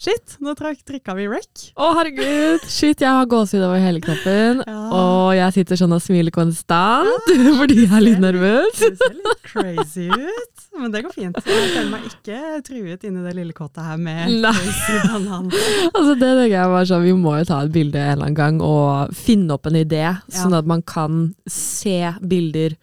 [0.00, 1.62] Shit, nå trykka vi wreck.
[1.76, 2.62] Å, herregud!
[2.72, 4.62] Shit, jeg har gåsehud over hele kroppen.
[4.64, 4.76] Ja.
[4.96, 8.80] Og jeg sitter sånn og smiler konstant fordi jeg er litt nervøs.
[8.80, 11.36] Det ser litt crazy ut, men det går fint.
[11.36, 12.40] Jeg føler meg ikke
[12.70, 14.54] truet inni det lille kottet her med Nei.
[14.56, 15.52] crazy banan.
[15.90, 18.40] Altså det tenker jeg var sånn, Vi må jo ta et bilde en eller annen
[18.40, 22.78] gang og finne opp en idé, sånn at man kan se bilder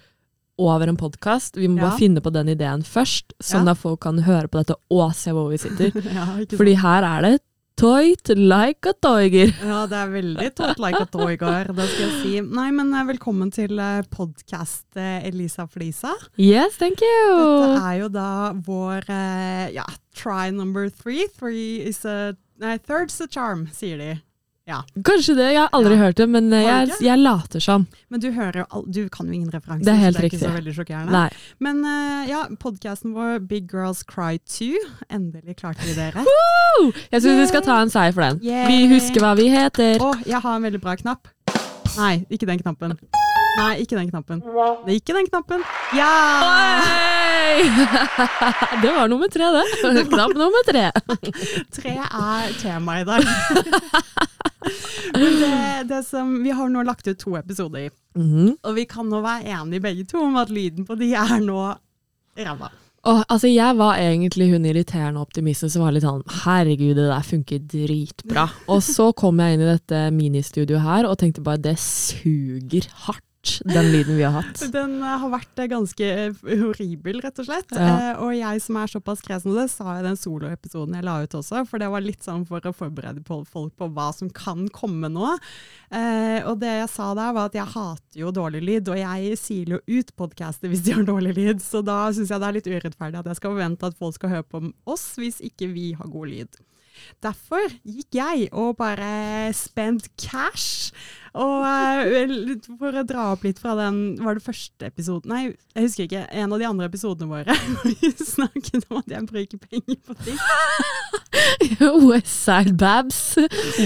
[0.58, 1.56] over en podkast.
[1.56, 1.90] Vi må Ja.
[1.90, 3.72] bare finne på den ideen først, sånn Ja.
[3.72, 5.92] at folk kan høre på dette og se hvor vi sitter.
[6.18, 6.26] Ja.
[6.58, 7.42] Fordi her er det
[7.78, 9.54] toit like a toiger.
[9.62, 12.42] Ja, det er veldig toit like a toiger, det skal jeg si.
[12.42, 13.70] Nei, men eh, velkommen til
[14.10, 16.14] podkast Elisa Flisa.
[16.38, 17.36] Yes, thank you!
[17.68, 21.28] Dette er jo da vår eh, ja, try number three.
[21.38, 24.16] Three is a Nei, third's a charm, sier de.
[24.68, 24.82] Ja.
[25.08, 26.00] Kanskje det, jeg har aldri Ja.
[26.02, 27.86] hørt det, men eh, jeg, jeg later som.
[28.12, 30.40] Men du hører Du kan jo ingen referanser, Det er helt så det er riktig.
[30.42, 31.12] ikke så veldig sjokkerende.
[31.12, 31.30] Nei.
[31.60, 34.74] Men eh, ja, podkasten vår Big Girls Cry 2.
[35.10, 36.28] Endelig klarte vi det rett.
[36.28, 36.92] Woo!
[37.12, 38.42] Jeg syns vi skal ta en seier for den.
[38.44, 38.68] Yay!
[38.68, 40.04] Vi husker hva vi heter.
[40.04, 41.28] Å, jeg har en veldig bra knapp.
[41.98, 42.98] Nei, ikke den knappen.
[43.58, 44.42] Nei, ikke den knappen.
[44.86, 45.64] Nei, ikke den knappen.
[45.98, 46.12] Ja!
[46.46, 47.64] Oi!
[48.84, 49.64] Det var nummer tre, det.
[50.12, 50.84] Knapp nummer tre.
[51.74, 53.24] Tre er tema i dag.
[55.18, 55.54] Men det,
[55.90, 58.56] det som, vi har nå lagt ut to episoder, Mhm.
[58.66, 61.60] og vi kan nå være enige begge to om at lyden på de er nå
[62.38, 62.70] ræva.
[63.08, 67.24] Oh, altså, jeg var egentlig hun irriterende optimisten som var litt sånn herregud, det der
[67.24, 68.48] funker dritbra.
[68.68, 73.24] Og så kom jeg inn i dette ministudioet her og tenkte bare det suger hardt,
[73.68, 74.62] den lyden vi har hatt.
[74.78, 76.10] Den eh, har vært eh, ganske
[76.44, 77.74] horribel, rett og slett.
[77.76, 77.88] Ja.
[77.88, 81.08] Eh, og jeg som er såpass kresen, og det sa jeg i den soloepisoden jeg
[81.08, 84.32] la ut også, for det var litt sånn for å forberede folk på hva som
[84.34, 85.34] kan komme nå.
[85.92, 89.42] Eh, og det jeg sa der var at jeg hater jo dårlig lyd, og jeg
[89.42, 92.58] siler jo ut podkaster hvis de har dårlig lyd, så da syns jeg det er
[92.60, 95.92] litt urettferdig at jeg skal forvente at folk skal høre på oss hvis ikke vi
[95.98, 96.64] har god lyd.
[97.24, 100.92] Derfor gikk jeg og bare spent cash.
[101.38, 105.42] Og for å dra opp litt fra den, var det første episoden Nei,
[105.76, 106.24] jeg husker ikke.
[106.34, 107.58] En av de andre episodene våre.
[107.68, 110.40] hvor Vi snakket om at jeg bruker penger på ting.
[112.08, 113.38] Westside Babs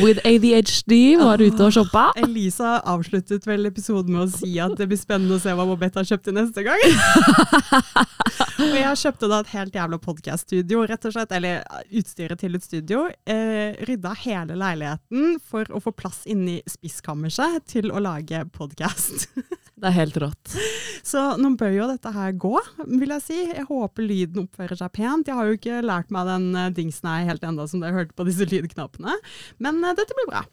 [0.03, 2.05] with ADHD var ute og shoppa.
[2.21, 5.99] Elisa avsluttet vel episoden med å si at det blir spennende å se hva Bobette
[5.99, 6.85] har kjøpt til neste gang.
[8.61, 11.35] og jeg kjøpte da et helt jævla podcaststudio, rett og slett.
[11.35, 13.03] Eller utstyret til et studio.
[13.25, 19.29] Eh, rydda hele leiligheten for å få plass inni spiskammerset til å lage podkast.
[19.81, 20.51] Det er helt rått.
[21.01, 22.53] Så nå bør jo dette her gå,
[22.85, 23.37] vil jeg si.
[23.49, 25.25] Jeg håper lyden oppfører seg pent.
[25.25, 28.13] Jeg har jo ikke lært meg den eh, dingsen her helt enda som dere hørte
[28.13, 29.15] på disse lydknappene.
[29.57, 30.43] Men eh, dette blir bra.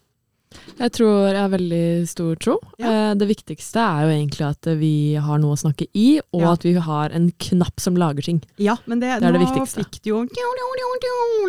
[0.79, 2.59] Jeg tror jeg har veldig stor tro.
[2.79, 3.11] Ja.
[3.11, 6.53] Eh, Det viktigste er jo egentlig at vi har noe å snakke i, og Ja.
[6.53, 8.43] at vi har en knapp som lager ting.
[8.59, 9.81] Ja, men det, Det er det viktigste.
[9.81, 10.27] nå fikk du jo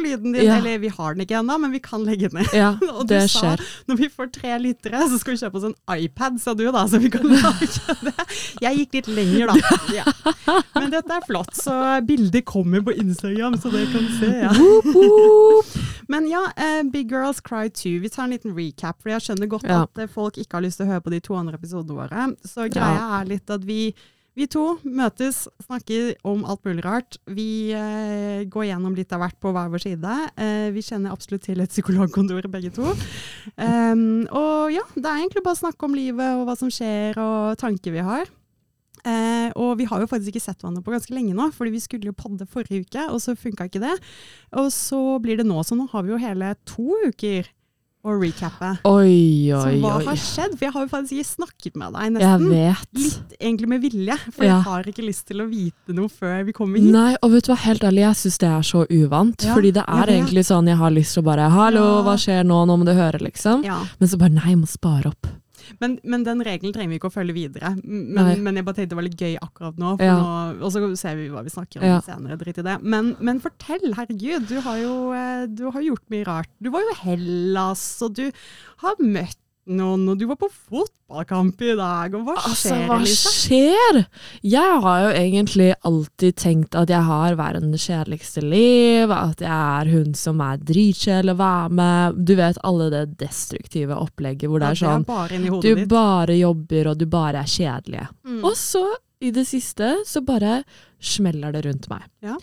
[0.03, 0.43] lyden din.
[0.45, 0.57] Ja.
[0.57, 2.53] Eller vi har den ikke ennå, men vi kan legge den ned.
[2.53, 3.63] Ja, Og du det sa skjer.
[3.89, 6.85] når vi får tre lyttere, så skal vi kjøpe oss en iPad, sa du da,
[6.87, 7.67] så vi kan lage
[8.03, 8.13] det.
[8.61, 9.75] Jeg gikk litt lenger, da.
[9.99, 10.05] Ja.
[10.75, 14.31] Men dette er flott, så bildet kommer på Instagram, så dere kan se.
[14.43, 14.51] Ja.
[14.57, 15.65] Woop, woop.
[16.09, 17.99] Men ja, uh, Big Girls Cry 2.
[18.03, 19.83] Vi tar en liten recap, for jeg skjønner godt Ja.
[19.85, 22.29] at eh, folk ikke har lyst til å høre på de to andre episodene våre.
[22.45, 23.93] Så greia er litt at vi,
[24.33, 27.19] vi to møtes, snakker om alt mulig rart.
[27.29, 30.15] Vi eh, går gjennom litt av hvert på hver vår side.
[30.39, 32.89] Eh, vi kjenner absolutt til et psykologkontor begge to.
[33.59, 37.21] Um, og ja, det er egentlig bare å snakke om livet og hva som skjer
[37.21, 38.25] og tanker vi har.
[39.05, 41.79] Eh, og vi har jo faktisk ikke sett hverandre på ganske lenge nå, fordi vi
[41.79, 43.95] skulle jo podde forrige uke, og så funka ikke det.
[44.59, 47.47] Og så blir det nå, så nå har vi jo hele to uker
[48.07, 48.77] å recappe.
[48.87, 50.05] Oi, Så oi, hva oi.
[50.05, 50.53] har skjedd?
[50.55, 52.85] For jeg har jo faktisk ikke snakket med deg Jeg vet.
[52.95, 54.53] Litt egentlig med vilje, for Ja.
[54.55, 56.91] jeg har ikke lyst til å vite noe før vi kommer hit.
[56.93, 59.43] Nei, og vet du hva, helt ærlig, jeg syns det er så uvant.
[59.43, 62.03] Ja, fordi det er egentlig sånn jeg har lyst til å bare Hallo, Ja.
[62.07, 62.65] hva skjer nå?
[62.67, 63.63] Nå må du høre, liksom.
[63.67, 65.27] Men så bare nei, jeg må spare opp.
[65.81, 67.73] Men, men den regelen trenger vi ikke å følge videre.
[67.83, 70.15] Men, men jeg bare tenkte det var litt gøy akkurat nå, for Ja.
[70.19, 71.99] nå og så ser vi hva vi snakker om Ja.
[72.05, 72.37] senere.
[72.41, 72.77] Drit i det.
[72.81, 74.47] Men, men fortell, herregud.
[74.49, 76.49] Du har jo eh, du har gjort mye rart.
[76.61, 78.25] Du var jo i Hellas, og du
[78.83, 79.37] har møtt
[79.69, 82.13] noen, når du var på fotballkamp i dag.
[82.17, 83.31] Og hva Altså, skjer, hva Elisa?
[83.33, 83.99] skjer?
[84.51, 89.91] Jeg har jo egentlig alltid tenkt at jeg har verdens kjedeligste liv, at jeg er
[89.93, 92.21] hun som er dritkjedelig å være med.
[92.25, 95.87] Du vet alle det destruktive opplegget hvor det er sånn bare du ditt.
[95.91, 98.07] bare jobber og du bare er kjedelig.
[98.25, 98.41] Mm.
[98.43, 98.85] Og så,
[99.21, 100.63] i det siste, så bare
[100.99, 102.03] smeller det rundt meg.
[102.23, 102.35] Ja.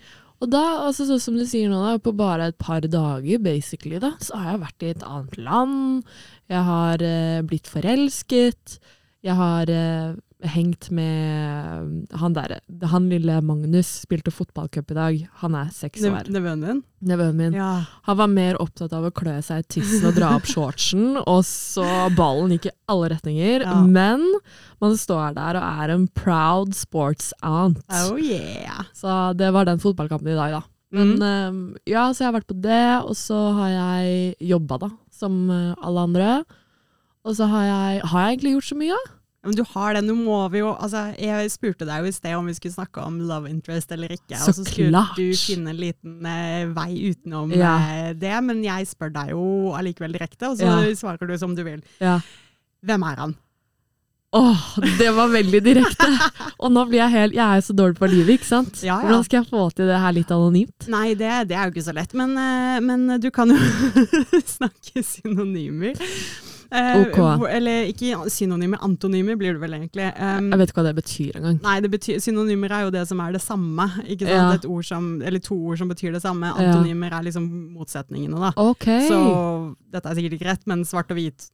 [0.45, 4.01] Og da, altså sånn som du sier nå, da, på bare et par dager, basically,
[4.03, 6.11] da, så har jeg vært i et annet land.
[6.53, 8.77] Jeg har eh, blitt forelsket.
[9.25, 10.13] Jeg har eh,
[10.53, 12.59] hengt med han der,
[12.91, 15.19] han lille Magnus spilte fotballcup i dag.
[15.43, 16.29] Han er seks år.
[16.33, 16.83] Nevøen din?
[17.07, 17.57] Nevøen min.
[17.57, 17.85] Ja.
[18.09, 21.43] Han var mer opptatt av å klø seg i tissen og dra opp shortsen, og
[21.49, 23.67] så ballen gikk i alle retninger.
[23.67, 23.77] Ja.
[23.83, 24.25] Men
[24.83, 27.83] man står der og er en proud sports aunt.
[28.05, 28.85] Oh yeah.
[28.97, 30.65] Så det var den fotballkampen i dag, da.
[30.97, 31.23] Men Mm.
[31.51, 35.35] um, ja, så jeg har vært på det, og så har jeg jobba, da, som
[35.51, 36.29] eh, alle andre.
[37.27, 38.99] Og så har jeg Har jeg egentlig gjort så mye?
[39.47, 42.35] Men du har den, nå må vi jo altså, Jeg spurte deg jo i sted
[42.35, 44.37] om vi skulle snakke om love interest eller ikke.
[44.43, 45.17] Så og så skulle klart.
[45.17, 47.77] du finne en liten eh, vei utenom Ja.
[47.79, 50.95] eh, det, men jeg spør deg jo allikevel direkte, og så Ja.
[50.99, 51.83] svarer du som du vil.
[52.03, 52.19] Ja.
[52.87, 53.37] Hvem er han?
[54.37, 54.65] Åh,
[54.99, 56.07] det var veldig direkte!
[56.59, 58.83] Og nå blir jeg helt Jeg er så dårlig på livet, ikke sant?
[58.83, 59.07] Ja, ja.
[59.07, 60.89] Hvordan skal jeg få til det her litt anonymt?
[60.93, 63.57] Nei, det, det er jo ikke så lett, men, eh, men du kan jo
[64.59, 65.95] snakke synonymer.
[66.73, 67.15] Eh, Ok.
[67.39, 70.07] hvor- Eller ikke synonymer, antonymer blir det vel egentlig.
[70.21, 71.61] Um, Jeg vet ikke hva det betyr engang.
[71.63, 73.87] Nei, det betyr, synonymer er jo det som er det samme.
[74.09, 74.31] Ikke sant?
[74.31, 74.53] Ja.
[74.55, 76.47] Et ord som, eller to ord som betyr det samme.
[76.47, 76.55] Ja.
[76.73, 78.53] Antonymer er liksom motsetningene, da.
[78.57, 79.09] Okay.
[79.09, 81.51] Så dette er sikkert ikke rett, men svart og hvit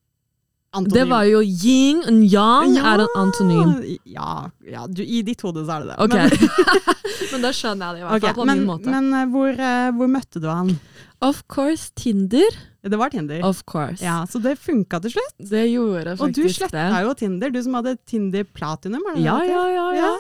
[0.72, 0.94] antonym.
[0.94, 3.74] det var jo yin og yang er en antonym.
[4.08, 5.98] Ja, ja du, i ditt hode så er det det.
[6.06, 6.28] Okay.
[6.28, 6.88] Men,
[7.32, 8.90] Men da skjønner jeg det i hvert fall på men, min måte.
[8.92, 10.74] men eh, hvor, eh, hvor møtte du han?
[11.22, 12.50] of course Tinder.
[12.82, 13.44] Det var Tinder.
[13.46, 14.04] Of course.
[14.04, 15.36] Ja, Så det funka til slutt.
[15.38, 16.26] Det gjorde faktisk det.
[16.26, 17.02] Og du sletta det.
[17.06, 19.04] jo Tinder, du som hadde Tinder Platinum.
[19.12, 20.12] Er det Ja, det det ja, ja, ja.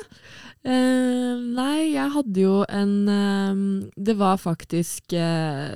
[0.62, 3.62] Uh, nei, jeg hadde jo en eh,
[3.98, 5.74] Det var faktisk eh,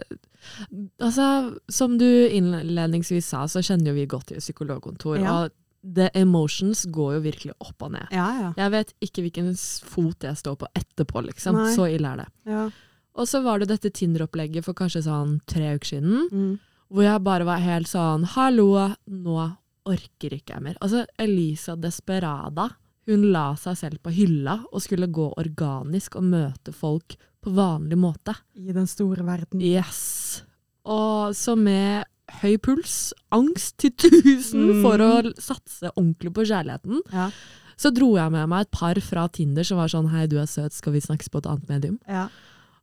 [1.02, 1.26] Altså,
[1.68, 5.18] som du innledningsvis sa, så kjenner jo vi godt til psykologkontor.
[5.22, 5.34] Ja.
[5.44, 5.50] Og
[5.96, 8.08] the emotions går jo virkelig opp og ned.
[8.14, 8.52] Ja, ja.
[8.58, 9.52] Jeg vet ikke hvilken
[9.86, 11.58] fot jeg står på etterpå, liksom.
[11.60, 11.74] Nei.
[11.76, 12.28] Så ille er det.
[12.52, 12.68] ja.
[13.16, 16.58] Og så var det dette Tinder-opplegget for kanskje sånn tre uker siden, Mm.
[16.92, 19.56] hvor jeg bare var helt sånn Hallo, nå
[19.86, 20.76] orker ikke jeg mer.
[20.82, 22.66] Altså, Elisa Desperada,
[23.06, 27.16] hun la seg selv på hylla og skulle gå organisk og møte folk
[27.46, 28.34] på vanlig måte.
[28.58, 29.62] I den store verden.
[29.62, 30.42] Yes.
[30.86, 32.04] Og så med
[32.40, 34.82] høy puls, angst til tusen Mm.
[34.82, 37.30] for å satse ordentlig på kjærligheten, Ja.
[37.78, 40.46] så dro jeg med meg et par fra Tinder som var sånn Hei, du er
[40.50, 42.00] søt, skal vi snakkes på et annet medium?
[42.08, 42.28] Ja.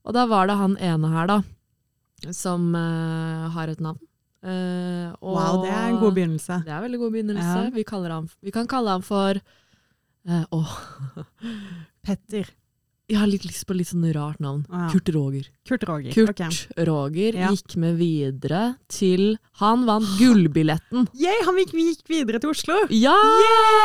[0.06, 1.42] Og da var det han ene her, da,
[2.32, 4.00] som uh, har et navn.
[4.44, 6.64] Uh, og Wow, det er en god begynnelse.
[6.66, 7.60] Det er en veldig god begynnelse.
[7.64, 7.70] Ja.
[7.72, 10.74] Vi, han, vi kan kalle han for eh, Åh,
[12.04, 12.50] Petter.
[13.12, 14.62] Jeg har litt lyst på litt sånn rart navn.
[14.72, 14.86] Ja.
[14.94, 15.48] Kurt Roger.
[15.68, 16.14] Kurt Roger.
[16.16, 16.86] Kurt okay.
[16.88, 17.50] Roger Ja.
[17.52, 21.10] gikk med videre til Han vant gullbilletten.
[21.24, 22.88] Yay, han gikk, gikk videre til Oslo!
[22.90, 23.18] Ja!
[23.44, 23.84] Yeah!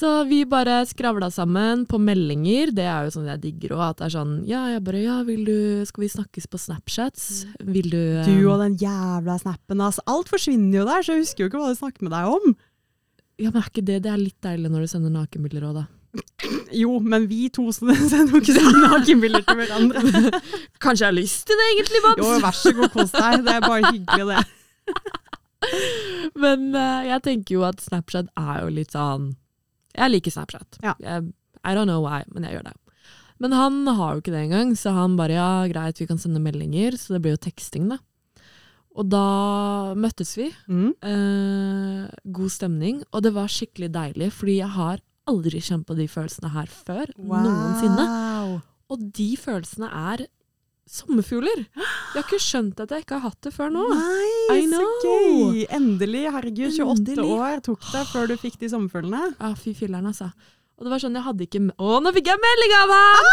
[0.00, 2.72] Så vi bare skravla sammen på meldinger.
[2.72, 3.84] Det er jo sånn jeg digger òg.
[3.90, 7.44] At det er sånn Ja, jeg bare Ja, vil du Skal vi snakkes på Snapchats?
[7.60, 10.00] Vil du eh, Du og den jævla snappen, altså.
[10.08, 12.56] Alt forsvinner jo der, så jeg husker jo ikke hva du snakker med deg om.
[13.36, 15.88] Ja, men er ikke det Det er litt deilig når du sender nakenbilder òg, da.
[16.74, 20.02] Jo, men vi to sender jo ikke sånne nakenbilder til hverandre.
[20.82, 22.22] Kanskje jeg har lyst til det, egentlig, Babs?
[22.22, 23.44] Jo, vær så god, kos deg.
[23.46, 24.94] Det er bare hyggelig, det.
[26.44, 29.34] Men uh, jeg tenker jo at Snapchat er jo litt sånn
[29.92, 30.80] Jeg liker Snapchat.
[30.82, 30.94] Ja.
[31.04, 31.30] Jeg,
[31.60, 32.76] I don't know why, men jeg gjør det.
[33.40, 36.40] Men han har jo ikke det engang, så han bare ja, greit, vi kan sende
[36.42, 36.96] meldinger.
[36.96, 38.00] Så det blir jo teksting, da.
[38.98, 40.48] Og da møttes vi.
[40.68, 40.90] Mm.
[41.04, 43.04] Uh, god stemning.
[43.12, 47.10] Og det var skikkelig deilig, fordi jeg har aldri kjent på de følelsene her før.
[47.18, 48.04] Noensinne.
[48.90, 50.26] Og de følelsene er
[50.90, 51.60] sommerfugler.
[51.78, 53.84] Jeg har ikke skjønt at jeg ikke har hatt det før nå.
[53.94, 55.60] Nei, så gøy!
[55.76, 56.24] Endelig.
[56.34, 57.36] Herregud, 28 Endelig.
[57.36, 59.20] år tok det før du fikk de sommerfuglene.
[59.38, 60.32] Ja, fy filleren, altså.
[60.80, 63.26] Og det var sånn, jeg hadde ikke Å, nå fikk jeg melding av han!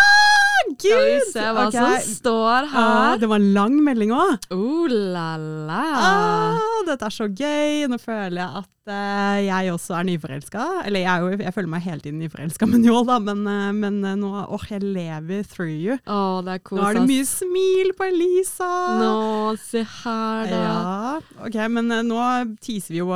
[0.68, 0.84] Gud!
[0.84, 2.00] Skal vi se hva okay.
[2.04, 3.20] som står Ah, her.
[3.22, 4.50] det var en lang melding òg.
[4.52, 5.84] Oh la la.
[5.96, 7.86] Ah, dette er så gøy.
[7.88, 10.66] Nå føler jeg at uh, jeg også er nyforelska.
[10.90, 14.02] Eller jeg, jo, jeg føler meg hele tiden nyforelska med Njål, da, men, uh, men
[14.04, 15.96] uh, nå åh, jeg lever through you.
[16.04, 18.72] Oh, det er kos, Nå er det mye smil på Elisa.
[19.00, 19.16] Nå,
[19.64, 20.62] se her, da.
[20.66, 21.16] Ja,
[21.48, 22.20] ok, men nå
[22.60, 23.14] teaser vi jo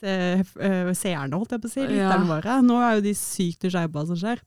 [0.00, 2.16] seerne, holdt jeg på å si, Ja.
[2.18, 2.60] våre.
[2.62, 4.40] Nå er jo de sykt nysgjerrige på hva som skjer.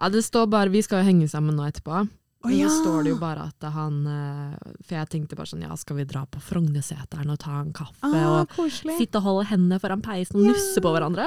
[0.00, 2.08] Ja, det står bare Vi skal jo henge sammen nå etterpå.
[2.42, 2.68] Og ja.
[2.72, 3.96] så står det jo bare at han
[4.86, 8.00] For jeg tenkte bare sånn Ja, skal vi dra på Frognerseteren og ta en kaffe
[8.02, 8.96] Ah, og koselig.
[8.96, 10.52] sitte og holde hendene foran peisen og Ja.
[10.54, 11.26] nusse på hverandre?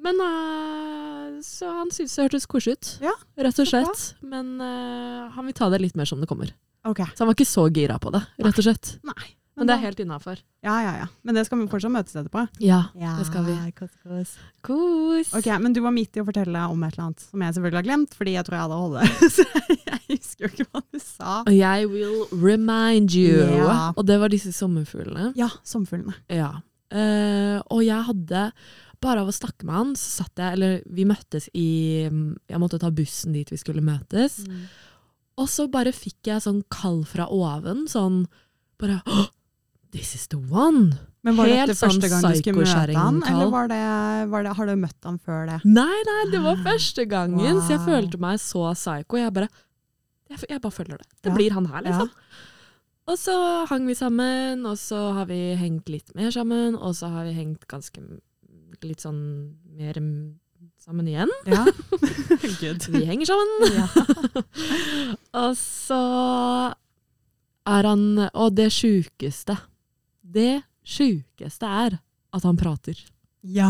[0.00, 4.14] Men uh, Så han syntes det hørtes koselig ut, Ja, rett og slett.
[4.22, 6.50] Men uh, han vil ta det litt mer som det kommer.
[6.84, 7.04] Okay.
[7.14, 8.98] Så han var ikke så gira på det, rett og slett.
[9.04, 9.34] nei.
[9.54, 10.40] Men det er helt innafor.
[10.66, 11.06] Ja, ja, ja.
[11.22, 12.42] Men det skal vi fortsatt møtes etterpå.
[12.64, 13.54] Ja, Ja, det skal vi.
[13.78, 14.32] Kos, kos.
[14.66, 15.30] Kos!
[15.38, 17.78] Ok, men du var midt i å fortelle om et eller annet som jeg selvfølgelig
[17.78, 19.28] har glemt, fordi jeg tror jeg hadde holdt det.
[19.36, 19.46] Så
[19.84, 21.36] jeg husker jo ikke hva du sa.
[21.54, 23.44] Jeg will remind you.
[23.60, 23.76] Ja.
[23.94, 25.30] Og det var disse sommerfuglene.
[25.38, 26.16] Ja, sommerfuglene.
[26.32, 26.50] Ja.
[26.94, 28.48] Uh, og jeg hadde
[29.04, 32.78] bare av å snakke med han, så satt jeg Eller vi møttes i Jeg måtte
[32.80, 34.40] ta bussen dit vi skulle møtes.
[34.48, 34.66] Mm.
[35.42, 37.84] Og så bare fikk jeg sånn kall fra oven.
[37.90, 38.24] Sånn
[38.80, 39.26] bare «Åh,
[39.94, 40.96] This is the one!
[41.24, 43.78] Men var Helt dette første sånn gang du skulle møte han, eller var det,
[44.32, 45.60] var det, har du møtt han før det?
[45.64, 49.20] Nei, nei, det var første gangen, så jeg følte meg så psycho.
[49.22, 49.48] Jeg bare,
[50.28, 51.08] jeg, jeg bare følger det.
[51.22, 51.36] Det Ja.
[51.38, 52.10] blir han her, liksom.
[53.08, 53.38] Og så
[53.70, 57.32] hang vi sammen, og så har vi hengt litt mer sammen, og så har vi
[57.38, 58.00] hengt ganske
[58.84, 59.22] litt sånn
[59.78, 59.96] mer
[60.84, 61.30] sammen igjen.
[61.48, 61.64] Ja.
[62.92, 63.72] Vi henger sammen.
[63.72, 63.86] Ja.
[65.44, 66.00] Og så
[67.64, 68.02] er han
[68.34, 69.56] Og det sjukeste
[70.34, 71.98] Det sjukeste er
[72.34, 72.98] at han prater.
[73.44, 73.68] ja.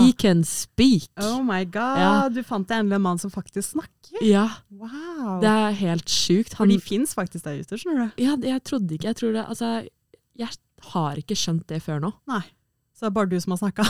[0.00, 1.08] He can speak.
[1.20, 2.28] Oh my god, Ja.
[2.28, 4.20] du fant deg endelig en mann som faktisk snakker.
[4.24, 5.40] Ja, Wow.
[5.40, 6.56] det er helt sjukt.
[6.56, 8.22] For de fins faktisk der ute, skjønner du.
[8.24, 9.88] ja, jeg trodde ikke Jeg tror det Altså,
[10.36, 10.48] jeg
[10.92, 12.12] har ikke skjønt det før nå.
[12.26, 12.40] Nei.
[12.96, 13.84] Så det er bare du som har snakka.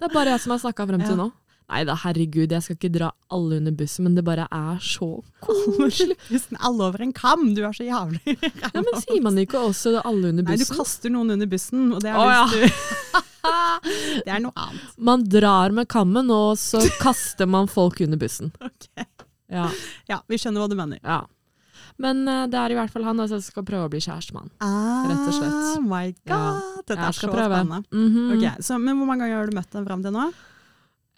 [0.00, 1.24] Det er bare jeg som har snakka frem til Ja.
[1.24, 1.32] nå.
[1.70, 5.06] Nei da, herregud, jeg skal ikke dra alle under bussen, men det bare er så
[5.44, 6.16] koselig.
[6.66, 8.34] Alle over en kam, du er så jævlig
[8.64, 10.64] Ja, men sier man ikke også det alle under bussen?
[10.66, 12.44] Nei, du kaster noen under bussen, og det er Å, ja.
[12.50, 13.20] du
[14.26, 14.90] Det er noe annet.
[14.98, 18.50] Man drar med kammen, og så kaster man folk under bussen.
[18.60, 18.90] Ok.
[19.50, 19.68] Ja,
[20.10, 20.98] Ja, vi skjønner hva du mener.
[21.06, 21.22] ja.
[22.00, 24.46] Men eh, det er i hvert fall han altså, som skal prøve å bli kjærestemann.
[24.64, 25.82] Ah, Rett og slett.
[25.84, 26.62] my god.
[26.88, 27.58] Dette er så prøve.
[27.60, 27.82] spennende.
[27.92, 28.30] Mhm.
[28.38, 30.22] Ok, så, Men hvor mange ganger har du møtt ham fram til nå?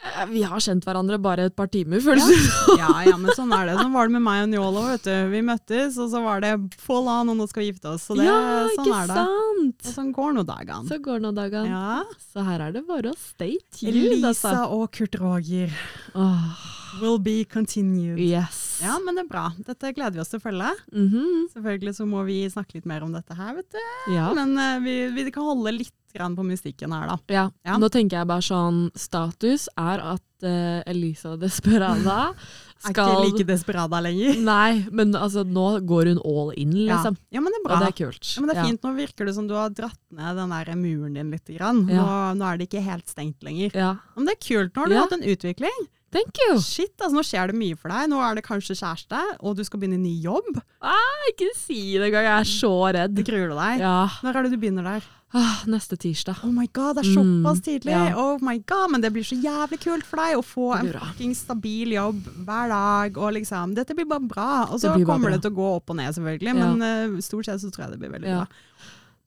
[0.02, 2.78] Eh, Vi har kjent hverandre bare et par timer, føles det som.
[2.80, 3.76] Ja, ja, men sånn er det.
[3.78, 4.82] Sånn var det med meg og Njåla.
[4.92, 5.14] vet du.
[5.30, 8.08] Vi møttes, og så var det full on, og nå skal vi gifte oss.
[8.10, 9.16] Så det, Ja, sånn ikke er det.
[9.22, 9.86] sant?
[9.86, 10.88] Og sånn går nå dagene.
[10.90, 11.70] Så går nå dagene.
[11.70, 12.02] Ja.
[12.32, 14.50] Så her er det bare å stay tuned, altså.
[14.52, 15.70] Elisa og Kurt Roger
[16.14, 16.58] oh.
[17.00, 18.18] will be continued.
[18.18, 18.80] yes.
[18.82, 19.44] Ja, men det er bra.
[19.62, 20.72] Dette gleder vi oss til å følge.
[20.90, 21.46] Mhm.
[21.54, 23.78] Selvfølgelig så må vi snakke litt mer om dette her, vet du.
[24.16, 24.32] ja.
[24.34, 27.16] Men uh, vi, vi kan holde litt på mystikken her, da.
[27.32, 27.50] Ja.
[27.64, 27.78] Ja.
[27.80, 32.32] Nå tenker jeg bare sånn Status er at uh, Elisa Desperada
[32.82, 34.40] Er ikke like desperada lenger.
[34.42, 37.14] Nei, men altså, nå går hun all in, liksom.
[37.30, 38.26] ja, men det er Og det er kult.
[38.34, 38.82] Ja, men det er fint.
[38.82, 41.46] Nå virker det som du har dratt ned den der muren din litt.
[41.46, 41.84] Grann.
[41.86, 42.02] Ja.
[42.02, 43.70] Nå, nå er det ikke helt stengt lenger.
[43.78, 43.92] Ja.
[44.16, 44.74] Men det er kult.
[44.74, 45.04] Nå har du Ja.
[45.06, 45.86] hatt en utvikling.
[46.12, 46.58] Thank you.
[46.60, 48.10] Shit, altså Nå skjer det mye for deg.
[48.10, 50.58] Nå er det kanskje kjæreste, og du skal begynne en ny jobb.
[50.82, 53.22] Ah, ikke si det engang, jeg er så redd.
[53.24, 53.80] Gruer du deg?
[53.80, 53.94] Ja.
[54.26, 55.06] Når er det du begynner der?
[55.34, 56.42] Ah, neste tirsdag.
[56.44, 57.92] Oh my god, det er såpass Mm, tidlig!
[57.94, 58.14] ja.
[58.20, 61.34] Oh my god, Men det blir så jævlig kult for deg å få en fucking
[61.34, 63.16] stabil jobb hver dag.
[63.16, 64.66] og liksom, Dette blir bare bra.
[64.70, 65.36] Og så Det kommer bra.
[65.38, 66.74] det til å gå opp og ned, selvfølgelig, Ja.
[66.74, 68.44] men uh, stort sett så tror jeg det blir veldig Ja.
[68.44, 68.46] bra.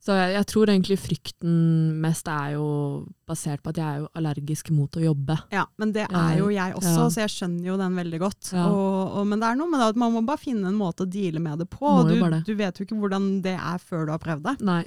[0.05, 4.07] Så jeg, jeg tror egentlig frykten mest er jo basert på at jeg er jo
[4.15, 5.39] allergisk mot å jobbe.
[5.51, 7.09] Ja, Men det er jo jeg også, ja.
[7.09, 8.51] så jeg skjønner jo den veldig godt.
[8.53, 8.67] Ja.
[8.69, 11.01] Og, og, men det er noe med det at man må bare finne en måte
[11.01, 11.81] å deale med det på.
[11.81, 12.45] Må og Du, det.
[12.45, 14.61] du vet jo ikke hvordan det er før du har prøvd det.
[14.61, 14.83] Nei.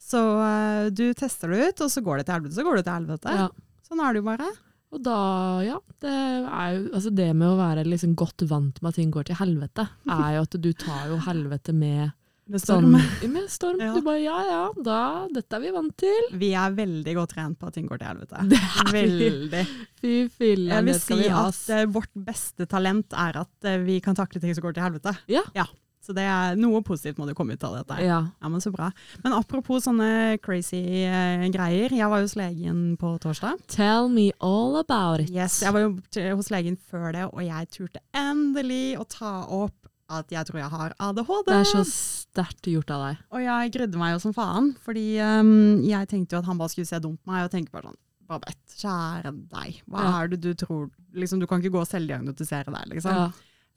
[0.00, 2.86] Så uh, du tester det ut, og så går det til helvete, så går det
[2.88, 3.36] til helvete.
[3.42, 3.48] Ja.
[3.86, 4.48] Sånn er det jo bare.
[4.90, 5.18] Og da,
[5.62, 9.12] ja, det er jo Altså det med å være liksom godt vant med at ting
[9.14, 12.10] går til helvete, er jo at du tar jo helvete med
[12.50, 12.96] Med sånn storm.
[13.30, 13.82] Med storm.
[13.84, 13.92] Ja.
[13.94, 16.32] Du bare ja ja, da, dette er vi vant til.
[16.40, 18.42] Vi er veldig godt trent på at ting går til helvete.
[18.50, 18.90] Det er.
[18.96, 19.62] Veldig.
[20.02, 24.00] Fy fillen, Jeg vil si vi at eh, vårt beste talent er at uh, vi
[24.02, 25.14] kan takle ting som går til helvete.
[25.30, 25.44] Ja.
[25.54, 25.68] Ja.
[26.10, 28.00] Så det er noe positivt må det komme ut av dette.
[28.02, 28.18] Ja.
[28.42, 28.90] Ja, men Så bra.
[29.22, 31.94] Men apropos sånne crazy eh, greier.
[31.94, 33.62] Jeg var hos legen på torsdag.
[33.70, 35.30] Tell me all about it.
[35.30, 35.94] Yes, Jeg var jo
[36.36, 39.76] hos legen før det, og jeg turte endelig å ta opp
[40.10, 41.46] at jeg tror jeg har ADHD.
[41.46, 43.20] Det er så sterkt gjort av deg.
[43.30, 46.72] Og jeg grudde meg jo som faen, fordi um, jeg tenkte jo at han bare
[46.72, 48.00] skulle se dumt på meg, og tenke bare sånn
[48.30, 50.10] Babette, kjære deg, hva Ja.
[50.22, 53.14] er det du tror liksom, Du kan ikke gå og selvdiagnotisere deg, liksom.
[53.14, 53.30] Ja.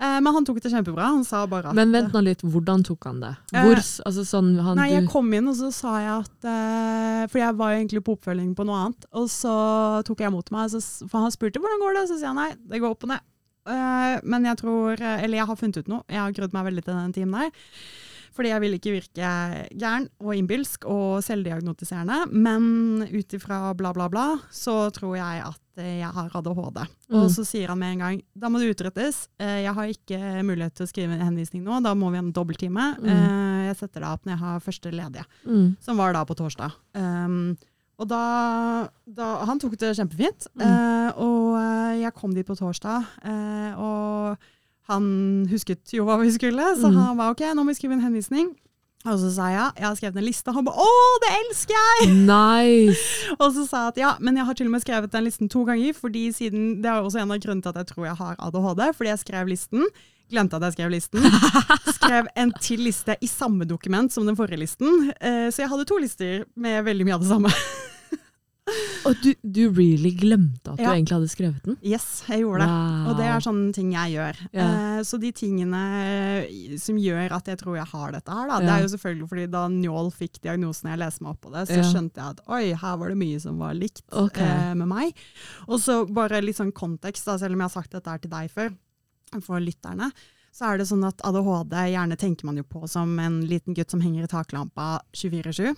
[0.04, 1.10] Eh, men han tok det kjempebra.
[1.16, 3.34] Han sa bare at Men vent nå litt, hvordan tok han det?
[3.54, 6.48] Eh, Hvor, eh, altså sånn, han, Nei, jeg kom inn, og så sa jeg at
[6.54, 9.08] eh, For jeg var egentlig på oppfølging på noe annet.
[9.16, 9.54] Og så
[10.08, 12.50] tok jeg imot meg, så, for han spurte hvordan går det, så sier jeg nei,
[12.74, 13.30] det går opp og ned.
[13.64, 16.04] Eh, men jeg tror eh, Eller jeg har funnet ut noe.
[16.12, 17.70] Jeg har grudd meg veldig til den timen der.
[18.34, 19.32] Fordi jeg vil ikke virke
[19.78, 22.26] gæren og innbilsk og selvdiagnotiserende.
[22.34, 26.78] Men ut ifra bla, bla, bla, så tror jeg at eh, jeg har ADHD.
[27.10, 27.18] Mm.
[27.24, 29.28] Og så sier han med en gang da må det utrettes.
[29.40, 32.24] Eh, Jeg har ikke mulighet til å skrive en henvisning nå, da må vi ha
[32.24, 32.98] en dobbelttime.
[33.00, 33.10] Mm.
[33.10, 36.36] Eh, Jeg setter deg opp når jeg har første ledige, mm, som var da på
[36.36, 36.72] torsdag.
[36.94, 37.58] Um,
[37.98, 40.48] og da, da Han tok det kjempefint.
[40.60, 44.38] Eh, og eh, jeg kom dit på torsdag, uh, og
[44.90, 46.96] han husket jo hva vi skulle, så Mm.
[47.00, 48.50] han var OK, nå må vi skrive en henvisning.
[49.04, 50.50] Og så sa jeg jeg har skrevet en liste.
[50.50, 50.88] Og Han ba å,
[51.24, 52.14] det elsker jeg!
[52.30, 53.36] Nice!
[53.38, 55.52] Og så sa jeg at ja, men jeg har til og med skrevet den listen
[55.52, 58.20] to ganger, fordi siden, det er også en av grunnene til at jeg tror jeg
[58.22, 59.88] har ADHD, fordi jeg skrev listen,
[60.32, 61.28] glemte at jeg skrev listen,
[62.00, 65.90] skrev en til liste i samme dokument som den forrige listen, eh, så jeg hadde
[65.90, 67.52] to lister med veldig mye av det samme.
[69.04, 71.76] Og du, du really glemte at du egentlig hadde skrevet den?
[71.84, 72.70] Yes, jeg gjorde det.
[72.72, 73.08] Wow.
[73.12, 74.38] Og det er sånne ting jeg gjør.
[74.56, 74.68] Ja.
[74.68, 75.82] Eh, så de tingene
[76.80, 79.48] som gjør at jeg tror jeg har dette her, da, det er jo selvfølgelig fordi
[79.52, 81.88] da Njål fikk diagnosen jeg leste meg opp på det, så Ja.
[81.90, 84.48] skjønte jeg at oi, her var det mye som var likt okay.
[84.48, 85.20] eh, med meg.
[85.68, 88.32] Og så bare litt sånn kontekst, da, selv om jeg har sagt dette her til
[88.32, 88.72] deg før,
[89.44, 90.12] for lytterne.
[90.54, 93.90] Så er det sånn at ADHD gjerne tenker man jo på som en liten gutt
[93.92, 95.74] som henger i taklampa 24-7.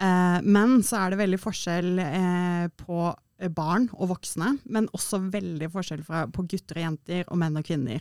[0.00, 5.22] Eh, men så er det veldig forskjell eh, på eh, barn og voksne, men også
[5.32, 8.00] veldig forskjell fra, på gutter og jenter og menn og kvinner.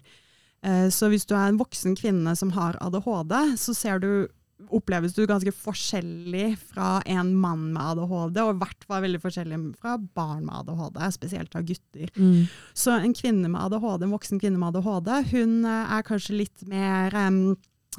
[0.63, 4.13] Eh, så hvis du er en voksen kvinne som har ADHD, så ser du
[4.71, 9.59] oppleves du ganske forskjellig fra en mann med ADHD, og i hvert fall veldig forskjellig
[9.81, 12.13] fra barn med ADHD, spesielt av gutter.
[12.15, 12.45] Mm.
[12.77, 17.17] Så en kvinne med ADHD, en voksen kvinne med ADHD, hun er kanskje litt mer
[17.25, 17.41] em,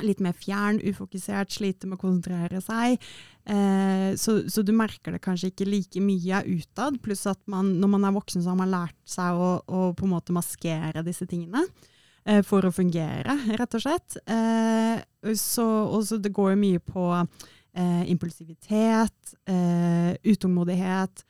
[0.03, 2.99] Litt mer fjern, ufokusert, sliter med å konsentrere seg.
[3.47, 6.99] Eh, så, så du merker det kanskje ikke like mye utad.
[7.05, 10.09] Pluss at man, når man er voksen, så har man lært seg å, å på
[10.09, 11.63] en måte maskere disse tingene.
[12.25, 14.17] eh, For å fungere, rett og slett.
[14.27, 15.05] Eh,
[15.39, 21.25] så, og så det går jo mye på eh, impulsivitet, eh, utålmodighet,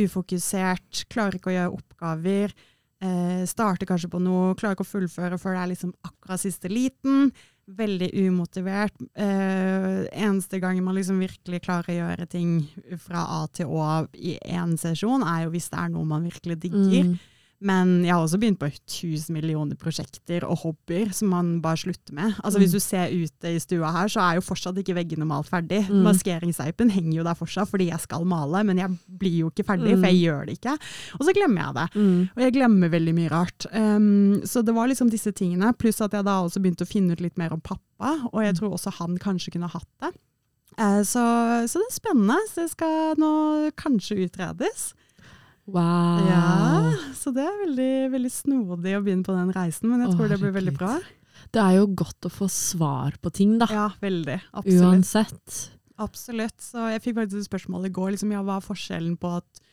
[0.00, 2.52] ufokusert, klarer ikke å gjøre oppgaver.
[3.00, 6.68] Eh, starter kanskje på noe, klarer ikke å fullføre før det er liksom akkurat siste
[6.68, 7.30] liten.
[7.76, 8.94] Veldig umotivert.
[9.14, 12.54] Eh, eneste gangen man liksom virkelig klarer å gjøre ting
[12.98, 16.58] fra A til Å i én sesjon, er jo hvis det er noe man virkelig
[16.64, 17.12] digger.
[17.12, 17.18] Mm.
[17.62, 22.14] Men jeg har også begynt på tusen millioner prosjekter og hobbyer som man bare slutter
[22.16, 22.32] med.
[22.40, 22.62] Altså Mm.
[22.64, 25.82] Hvis du ser ute i stua her, så er jo fortsatt ikke veggene malt ferdig.
[25.90, 26.00] Mm.
[26.06, 29.92] Maskeringseipen henger jo der fortsatt fordi jeg skal male, men jeg blir jo ikke ferdig,
[29.92, 30.00] Mm.
[30.00, 30.78] for jeg gjør det ikke.
[31.20, 32.00] Og så glemmer jeg det.
[32.00, 32.30] Mm.
[32.36, 33.66] Og jeg glemmer veldig mye rart.
[33.74, 37.12] Um, så det var liksom disse tingene, pluss at jeg da også begynte å finne
[37.12, 40.14] ut litt mer om pappa, og jeg tror også han kanskje kunne hatt det.
[40.80, 41.20] Uh, så,
[41.68, 42.38] så det er spennende.
[42.48, 44.94] Så det skal nå kanskje utredes.
[45.70, 46.26] Wow.
[46.26, 50.24] Ja, så det er veldig, veldig snodig å begynne på den reisen, men jeg tror
[50.26, 50.94] tror det blir veldig bra.
[51.50, 53.68] Det er jo godt å få svar på ting, da.
[53.72, 54.38] Ja, veldig.
[54.52, 54.84] Absolutt.
[54.86, 55.60] Uansett.
[56.00, 56.56] Absolutt.
[56.62, 59.64] Så jeg fikk faktisk et spørsmål i går, liksom, ja, hva er forskjellen på at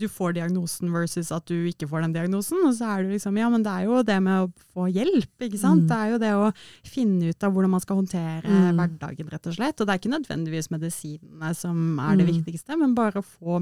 [0.00, 2.58] du får diagnosen versus at du ikke får den diagnosen?
[2.66, 5.34] Og så er det liksom, ja, men det er jo det med å få hjelp,
[5.46, 5.84] ikke sant?
[5.84, 5.88] Mm.
[5.90, 6.50] Det er jo det å
[6.88, 8.76] finne ut av hvordan man skal håndtere Mm.
[8.80, 9.78] hverdagen, rett og slett.
[9.80, 12.32] Og det er ikke nødvendigvis medisinene som er det Mm.
[12.42, 13.60] viktigste, men bare å få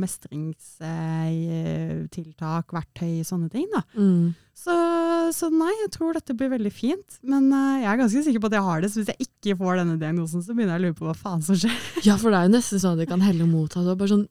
[1.18, 3.82] mestringstiltak, verktøy, sånne ting, da.
[3.96, 4.34] Mm.
[4.58, 4.74] Så,
[5.36, 7.18] så nei, jeg tror dette blir veldig fint.
[7.22, 9.54] Men uh, jeg er ganske sikker på at jeg har det, så hvis jeg ikke
[9.60, 11.76] får denne diagnosen, så begynner jeg å lure på hva faen som skjer.
[12.08, 14.26] Ja, for det er jo nesten sånn at det kan helle mot deg, bare sånn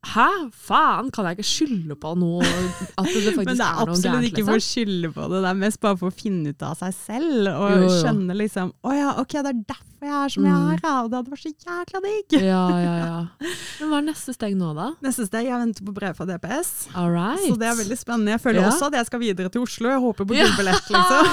[0.00, 3.74] Hæ, faen, kan jeg ikke skylde på noe at det faktisk Men det er er
[3.74, 4.70] noe absolutt gærent, ikke for å liksom?
[4.72, 7.50] skylde på det, det er mest bare for å finne ut av seg selv.
[7.52, 7.90] Og Jo, jo.
[8.00, 10.70] skjønne liksom Å ja, ok, det er derfor jeg er som jeg Mm.
[10.72, 10.94] er, ja.
[11.04, 12.36] Og det hadde vært så jækla digg.
[12.40, 13.18] Ja, ja, ja.
[13.80, 14.86] Men hva er neste steg nå, da?
[15.04, 16.70] Neste steg, jeg venter på brev fra DPS.
[16.94, 17.40] All right.
[17.44, 18.32] Så det er veldig spennende.
[18.36, 18.68] Jeg føler Ja.
[18.70, 19.88] også at jeg skal videre til Oslo.
[19.90, 21.24] Jeg håper på gullbillett, liksom.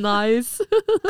[0.08, 0.60] nice.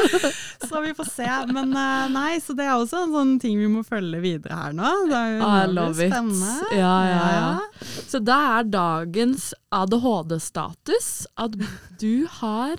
[0.68, 1.28] Så vi får se.
[1.52, 4.72] Men eh, nei, så det er også en sånn ting vi må følge videre her
[4.76, 4.90] nå.
[5.10, 6.12] Det er jo I love it.
[6.12, 6.70] spennende.
[6.76, 7.50] Ja, ja, ja.
[8.08, 11.56] Så da er dagens ADHD-status at
[12.00, 12.76] du har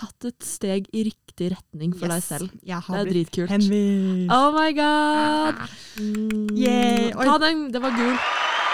[0.00, 2.50] tatt et steg i riktig retning for deg selv.
[2.60, 3.50] Det er dritkult.
[3.50, 4.30] henvist.
[4.34, 5.54] Oh my god!
[5.96, 7.16] Mm.
[7.24, 8.16] Ta den, det var gul.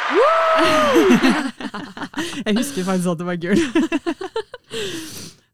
[2.47, 3.61] Jeg husker faktisk at det var gul.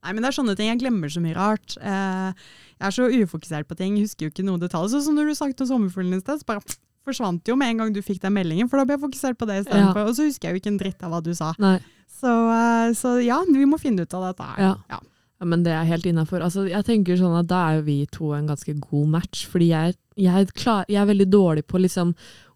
[0.02, 0.68] Nei, men det er sånne ting.
[0.72, 1.76] Jeg glemmer så mye rart.
[1.78, 2.30] Eh,
[2.82, 4.90] jeg er så ufokusert på ting, Jeg husker jo ikke noen detaljer.
[4.96, 6.64] Sånn som når du snakket om sommerfuglen i sted, så bare
[7.06, 9.46] forsvant jo med en gang du fikk den meldingen, for da ble jeg fokusert på
[9.50, 10.02] det istedenfor.
[10.10, 11.52] Og så husker jeg jo ikke en dritt av hva du sa.
[12.18, 14.58] Så, eh, så ja, vi må finne ut av dette her.
[14.62, 14.74] Ja.
[14.90, 14.98] Ja.
[15.42, 16.38] Ja, men det er helt innafor.
[16.46, 19.72] Altså, jeg tenker sånn at da er jo vi to en ganske god match, fordi
[19.72, 22.12] jeg, jeg, er klar, jeg er veldig dårlig på liksom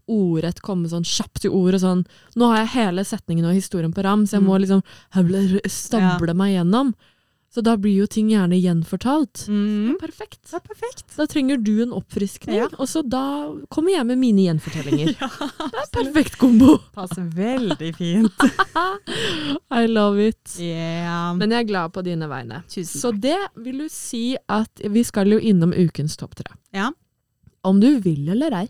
[0.06, 2.04] ordrett komme sånn kjapt til ord og sånn.
[2.38, 4.46] Nå har jeg hele setningen og historien på ram, så jeg Mm.
[4.46, 4.82] må liksom
[5.66, 6.94] stable meg gjennom.
[7.54, 9.46] Så da blir jo ting gjerne gjenfortalt.
[9.48, 9.94] Mm.
[10.00, 10.42] Perfekt.
[10.50, 11.04] Det er perfekt.
[11.16, 12.66] Da trenger du en oppfriskning, Ja.
[12.76, 13.22] og så da
[13.72, 15.14] kommer jeg med mine gjenfortellinger.
[15.20, 16.76] Ja, Det er perfekt kombo!
[16.92, 18.44] passer veldig fint.
[19.70, 20.56] I love it.
[20.60, 21.32] Yeah.
[21.38, 22.62] Men jeg er glad på dine vegne.
[22.68, 26.52] Tusen Så det vil du si at vi skal jo innom ukens topp tre.
[26.76, 26.90] Ja.
[27.66, 28.66] Om du vil eller ei.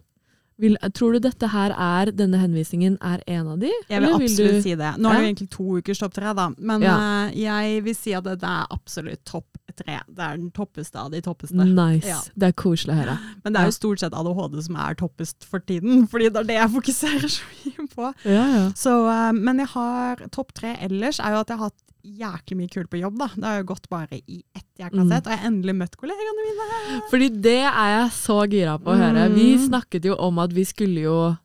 [0.57, 3.69] Vil, tror du dette her er, denne henvisningen er en av de?
[3.90, 4.92] Jeg vil absolutt absolutt du, si det.
[4.97, 6.47] Nå er det jo egentlig to ukers topp tre, da.
[6.57, 6.95] Men Ja.
[6.97, 9.99] uh, jeg vil si at det er absolutt topp tre.
[10.09, 11.57] Det er den toppeste av de toppeste.
[11.61, 12.09] Nice.
[12.09, 12.21] Ja.
[12.35, 13.19] Det er koselig å høre.
[13.45, 16.49] Men det er jo stort sett ADHD som er toppest for tiden, fordi det er
[16.53, 18.12] det jeg fokuserer så mye på.
[18.25, 18.64] Ja, ja.
[18.79, 22.57] Så, uh, men jeg har topp tre ellers, er jo at jeg har hatt jæklig
[22.61, 23.19] mye kult på jobb.
[23.19, 23.27] da.
[23.35, 25.09] Det har jo gått bare i ett jækla Mm.
[25.11, 27.01] sett, og jeg har endelig møtt kollegaene mine.
[27.11, 29.27] Fordi det er jeg så gira på å høre.
[29.35, 29.69] Vi Mm.
[29.69, 31.37] snakket jo om at vi skulle jo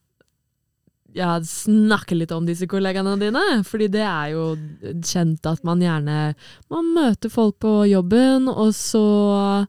[1.13, 3.63] ja, snakke litt om disse kollegaene dine.
[3.67, 4.55] Fordi det er jo
[5.03, 6.35] kjent at man gjerne
[6.69, 9.67] Man møter folk på jobben, og så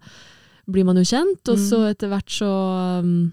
[0.70, 3.32] blir man jo kjent, og så etter hvert så um,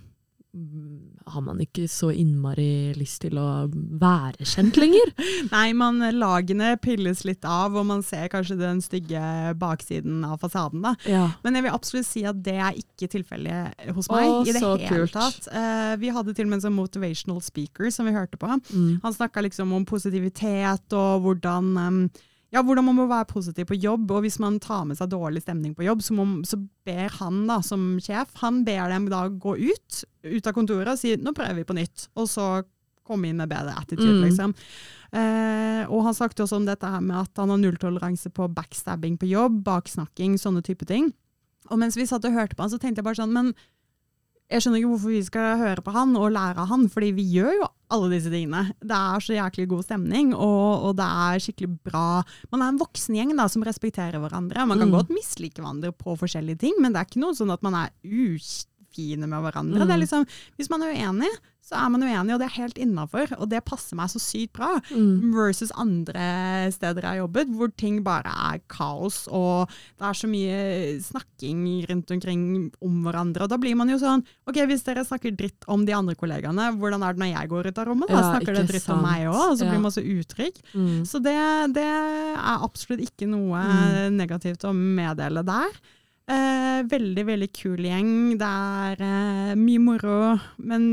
[1.30, 5.12] har man ikke så innmari lyst til å være kjent lenger.
[5.54, 9.22] Nei, man, lagene pilles litt av, og man ser kanskje den stygge
[9.60, 10.84] baksiden av fasaden.
[10.86, 10.96] da.
[11.10, 11.26] Ja.
[11.46, 14.30] Men jeg vil absolutt si at det er ikke tilfellet hos meg.
[14.30, 15.16] Å, i det hele kult.
[15.16, 15.52] tatt.
[15.54, 18.50] Uh, vi hadde til og med en sånn motivational speaker som vi hørte på.
[18.72, 19.00] Mm.
[19.06, 22.02] Han snakka liksom om positivitet og hvordan em,
[22.52, 25.44] ja, hvordan man må være positiv på jobb, og hvis man tar med seg dårlig
[25.44, 26.58] stemning på jobb, så, må, så
[26.88, 30.98] ber han da, som sjef han ber dem da gå ut, ut av kontoret og
[31.02, 32.48] si nå prøver vi på nytt, og så
[33.10, 34.26] komme inn med bedre attitude, Mm.
[34.28, 34.52] liksom.
[35.12, 39.16] Eh, og han snakket også om dette her med at han har nulltoleranse på backstabbing
[39.18, 41.08] på jobb, baksnakking, sånne type ting.
[41.72, 43.54] Og mens vi satt og hørte på han, så tenkte jeg bare sånn, men
[44.50, 47.26] jeg skjønner ikke hvorfor vi skal høre på han og lære av han, fordi vi
[47.36, 48.64] gjør jo alle disse tingene.
[48.82, 52.22] Det er så jæklig god stemning, og, og det er skikkelig bra.
[52.54, 54.66] Man er en voksen gjeng da, som respekterer hverandre.
[54.70, 54.96] Man kan Mm.
[54.98, 57.94] godt mislike hverandre på forskjellige ting, men det er ikke noe sånn at man er
[59.00, 59.80] ufine med hverandre.
[59.80, 59.88] Mm.
[59.88, 60.26] Det er liksom,
[60.58, 61.32] hvis man er uenig,
[61.70, 63.30] så er man uenig, og det er helt innafor.
[63.38, 64.72] Og det passer meg så sykt bra.
[64.90, 65.34] Mm.
[65.36, 70.30] Versus andre steder jeg har jobbet, hvor ting bare er kaos, og det er så
[70.32, 70.58] mye
[71.04, 71.60] snakking
[71.92, 73.46] rundt omkring om hverandre.
[73.46, 76.72] Og da blir man jo sånn OK, hvis dere snakker dritt om de andre kollegaene,
[76.80, 78.10] hvordan er det når jeg går ut av rommet?
[78.10, 79.36] Da Ja, snakker dere dritt dritt om meg sant.
[79.36, 79.70] òg, og så Ja.
[79.70, 80.56] blir man så utrygg.
[80.74, 81.06] Mm.
[81.06, 81.38] Så det,
[81.78, 84.18] det er absolutt ikke noe Mm.
[84.18, 85.70] negativt å meddele der.
[86.30, 88.10] Eh, veldig, veldig kul gjeng.
[88.38, 90.18] Det er eh, mye moro,
[90.62, 90.84] men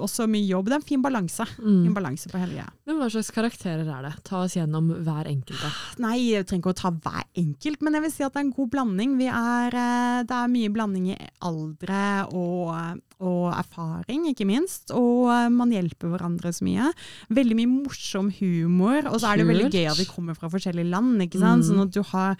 [0.00, 0.70] også mye jobb.
[0.70, 1.44] Det er en fin balanse.
[1.60, 1.82] Mm.
[1.84, 2.70] Fin balanse på hele greia.
[2.88, 4.14] Men hva slags karakterer er det?
[4.24, 5.72] Ta oss gjennom hver enkelte.
[6.00, 8.46] Nei, jeg trenger ikke å ta hver enkelt, men jeg vil si at det er
[8.46, 9.18] en god blanding.
[9.20, 14.92] Vi er, eh, det er mye blanding i aldre og, og erfaring, ikke minst.
[14.94, 16.90] Og eh, man hjelper hverandre så mye.
[17.34, 19.08] Veldig mye morsom humor.
[19.10, 21.64] Og så er det veldig gøy at vi kommer fra forskjellige land, ikke sant?
[21.64, 21.68] Mm.
[21.68, 22.38] sånn at du har,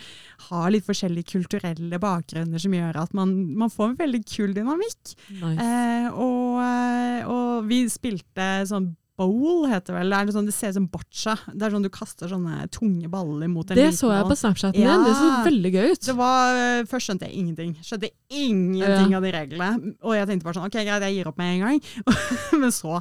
[0.48, 5.16] har litt forskjellige kulturelle bakgrunner som gjør at man, man får en veldig kul dynamikk.
[5.40, 5.66] Nice.
[5.66, 10.12] Eh, og, eh, og vi spilte sånn bowl, heter vel.
[10.14, 11.34] Det, er sånn, det ser ut som boccia.
[11.50, 14.78] Det er sånn du kaster sånne tunge baller mot en det så jeg på Snapchaten
[14.80, 14.94] Ja.
[14.96, 15.04] din.
[15.08, 16.00] Det så veldig gøy ut.
[16.06, 17.74] Det var, eh, Først skjønte jeg ingenting.
[17.82, 19.94] Skjønte ingenting av de reglene.
[20.06, 21.82] Og jeg tenkte bare sånn, ok greit, jeg gir opp med en gang.
[22.62, 23.00] Men så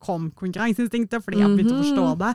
[0.00, 2.18] kom konkurranseinstinktet, fordi jeg begynte å forstå Mhm.
[2.18, 2.32] det.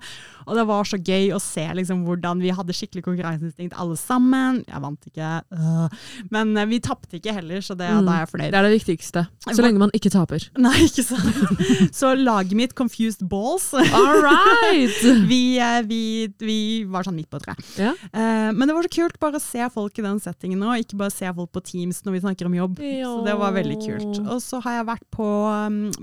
[0.47, 4.63] Og det var så gøy å se liksom hvordan vi hadde skikkelig konkurranseinstinkt alle sammen.
[4.67, 5.89] Jeg vant ikke, øh.
[6.31, 8.05] men eh, vi tapte ikke heller, så det, Mm.
[8.05, 8.51] da er jeg fornøyd.
[8.51, 9.27] Det er det viktigste.
[9.47, 10.49] Så lenge man ikke taper.
[10.57, 11.93] Nei, ikke sant?
[11.93, 14.91] Så laget mitt, Confused Balls, All right!
[15.31, 17.59] vi, eh, vi, vi var sånn midt på treet.
[17.77, 17.93] Ja.
[18.13, 20.97] Eh, men det var så kult bare å se folk i den settingen nå, ikke
[20.97, 22.77] bare se folk på Teams når vi snakker om jobb.
[22.77, 24.19] Så det var veldig kult.
[24.27, 25.27] Og så har jeg vært på,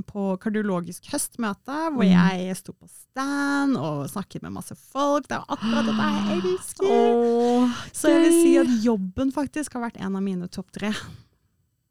[0.07, 1.05] på kardiologisk
[1.55, 2.11] høstmøte, hvor Mm.
[2.11, 5.27] jeg sto på stand og snakket med masse folk.
[5.29, 6.87] Det er akkurat dette jeg elsker.
[6.91, 10.93] Oh, Så jeg vil si at jobben faktisk har vært en av mine topp tre.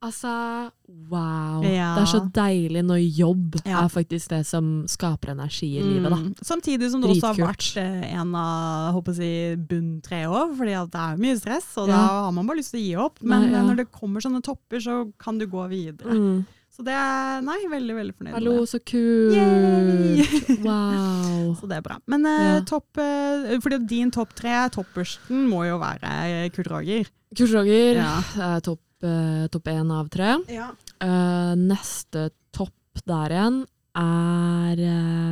[0.01, 0.71] Altså,
[1.11, 1.59] wow.
[1.61, 1.89] Ja.
[1.97, 3.81] Det er så deilig når jobb Ja.
[3.83, 6.15] er faktisk det som skaper energi i livet, da.
[6.15, 6.35] Mm.
[6.39, 10.71] Samtidig som det også har vært eh, en av håper jeg, bunn tre år, fordi
[10.87, 11.97] det er mye stress, og Ja.
[11.97, 13.21] da har man bare lyst til å gi opp.
[13.21, 16.15] Men Nei, eh, når det kommer sånne topper, så kan du gå videre.
[16.15, 16.45] Mm.
[16.79, 18.69] Så det er nei, veldig, veldig fornøyd Hallo, med det.
[18.71, 20.59] så kult!
[20.63, 21.49] Wow.
[21.59, 21.97] Så det er bra.
[22.07, 22.61] Men eh, Ja.
[22.69, 27.09] topp, eh, fordi din topp tre, toppersten, må jo være eh, Kurt Roger.
[27.35, 28.13] Kurt Roger Ja.
[28.47, 30.37] er topp eh, top én av tre.
[30.55, 30.69] Ja.
[31.03, 33.59] Uh, neste topp der igjen
[33.99, 34.79] er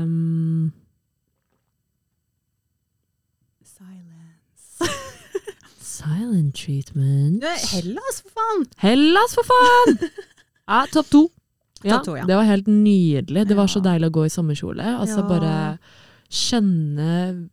[0.03, 0.73] um,
[3.63, 4.83] Silence.
[5.95, 7.43] Silent treatment.
[7.71, 8.67] Hellas, for faen!
[8.83, 9.99] Hellas, for faen!
[10.67, 11.27] Ja, topp to.
[11.86, 12.25] Ja, to, ja.
[12.25, 13.45] Det var helt nydelig.
[13.47, 14.86] Det var så deilig å gå i sommerkjole.
[14.97, 15.27] Altså Ja.
[15.30, 15.80] bare
[16.30, 17.49] kjenne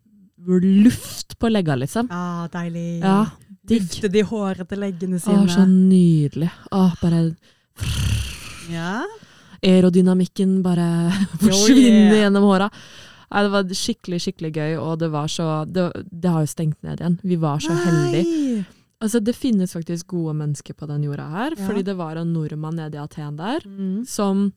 [0.85, 2.09] luft på legga, liksom.
[2.11, 3.01] Ja, deilig.
[3.01, 3.27] Ja.
[3.65, 6.51] Dufte de hårete leggene Å, så nydelig.
[6.71, 7.37] Å, bare
[8.71, 9.05] Ja.
[9.63, 12.25] aerodynamikken bare forsvinner yeah.
[12.25, 12.71] gjennom håra.
[13.31, 16.83] Ja, det var skikkelig, skikkelig gøy, og det var så Det, det har jo stengt
[16.83, 17.19] ned igjen.
[17.25, 18.65] Vi var så heldige.
[19.03, 21.67] Altså, det finnes faktisk gode mennesker på den jorda her, Ja.
[21.67, 23.61] fordi det var en nordmann nede i Aten der.
[23.67, 24.05] Mm.
[24.07, 24.53] som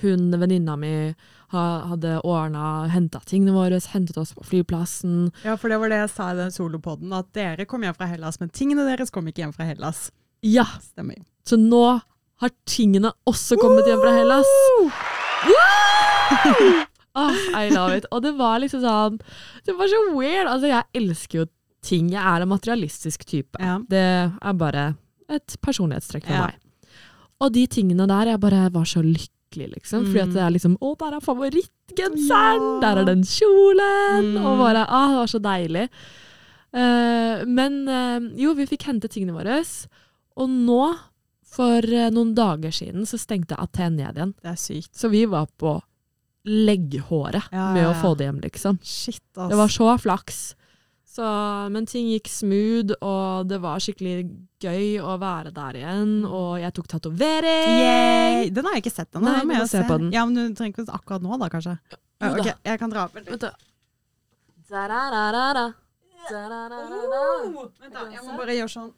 [0.00, 1.14] hun venninna mi
[1.52, 5.30] ha, hadde ordna, henta tingene våre, hentet oss på flyplassen.
[5.44, 8.06] Ja, for det var det jeg sa i den solopodden, at dere kom hjem fra
[8.10, 10.10] Hellas, men tingene deres kom ikke hjem fra Hellas.
[10.42, 11.22] Ja, Stemmer.
[11.46, 12.00] så nå
[12.42, 14.50] har tingene også kommet hjem fra Hellas.
[17.16, 17.32] Oh,
[17.64, 18.04] I love it.
[18.12, 19.20] Og det var liksom sånn
[19.64, 20.48] Det var så weird.
[20.50, 21.46] Altså, jeg elsker jo
[21.82, 22.10] ting.
[22.10, 23.58] Jeg er en materialistisk type.
[23.60, 23.78] Ja.
[23.88, 24.02] Det
[24.40, 24.96] er bare
[25.28, 26.46] et personlighetstrekk for Ja.
[26.46, 26.54] meg.
[27.40, 30.04] Og de tingene der, jeg bare var så lykkelig liksom.
[30.04, 30.06] Mm.
[30.06, 32.62] Fordi at det er liksom Å, der er favorittgenseren!
[32.62, 32.80] Ja.
[32.80, 34.32] Der er den kjolen!
[34.36, 34.44] Mm.
[34.44, 35.88] Og bare Ah, det var så deilig.
[36.76, 39.62] Uh, men uh, jo, vi fikk hente tingene våre.
[40.36, 40.80] Og nå,
[41.56, 44.34] for uh, noen dager siden, så stengte Aten ned igjen.
[44.42, 44.92] Det er sykt.
[44.96, 45.78] Så vi var på
[46.46, 48.78] legghåret Ja, med å få det hjem, liksom.
[48.84, 49.50] Shit, ass.
[49.50, 50.54] Det var så flaks.
[51.16, 51.26] Så,
[51.72, 54.26] men ting gikk smooth, og det var skikkelig
[54.60, 56.10] gøy å være der igjen.
[56.28, 57.78] Og jeg tok tatovering!
[57.80, 58.50] Yay!
[58.52, 59.30] Den har jeg ikke sett ennå.
[59.30, 60.10] Nei, må jeg se på den.
[60.12, 61.78] Ja, men du trenger ikke akkurat nå, da, kanskje?
[62.20, 62.42] Jo da.
[62.42, 63.16] ok, jeg kan dra opp.
[63.16, 63.54] Vent Vent da.
[64.68, 65.64] Da-da-da-da-da.
[66.26, 67.24] Da-da-da-da-da.
[67.80, 68.92] Vent da, jeg må bare gjøre sånn.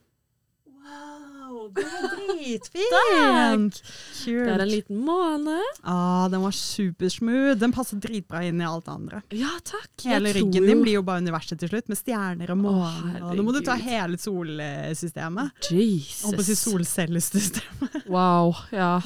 [0.75, 1.38] Wow,
[1.75, 2.93] det var dritfint!
[2.95, 3.79] Takk!
[4.19, 4.45] Kult.
[4.49, 5.59] Det er en liten måne.
[5.89, 7.57] Ah, den var supersmooth.
[7.61, 9.23] Den passer dritbra inn i alt det andre.
[9.37, 9.91] Ja, takk.
[10.05, 13.21] Hele Jeg ryggen din blir jo bare universet til slutt, med stjerner og måner.
[13.35, 15.55] Nå må du ta hele solsystemet.
[15.73, 16.25] Jesus.
[16.27, 17.97] Holdt på å si solcellesystemet.
[18.09, 19.03] Wow, ja.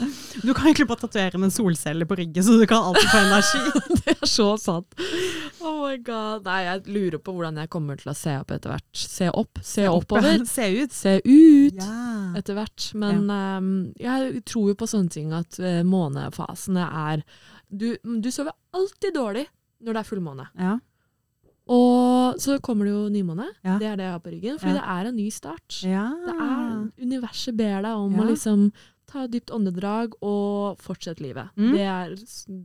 [0.46, 3.80] Du kan egentlig bare tatovere en solcelle på ryggen, så du kan alltid få energi.
[4.04, 4.94] Det er så sant.
[5.62, 6.44] Oh my god.
[6.46, 8.86] Nei, jeg lurer på hvordan jeg kommer til å se opp etter hvert.
[8.94, 10.94] Se opp, se oppover, Se ut.
[10.94, 11.80] se ut.
[11.82, 12.31] Ja.
[12.38, 12.86] Etter hvert.
[12.94, 17.22] Men ehm, jeg tror jo på sånne ting at uh, månefasene er
[17.70, 19.46] du, du sover alltid dårlig
[19.82, 20.48] når det er fullmåne.
[20.58, 20.78] ja.
[21.72, 23.44] Og så kommer det jo nymåne.
[23.62, 23.76] Ja.
[23.78, 24.56] Det er det jeg har på ryggen.
[24.58, 24.80] Fordi Ja.
[24.80, 25.76] det er en ny start.
[25.86, 26.08] ja.
[26.26, 28.22] Det er Universet ber deg om Ja.
[28.22, 28.72] å liksom
[29.06, 31.50] ta dypt åndedrag og fortsette livet.
[31.56, 31.72] Mm.
[31.72, 32.16] Det er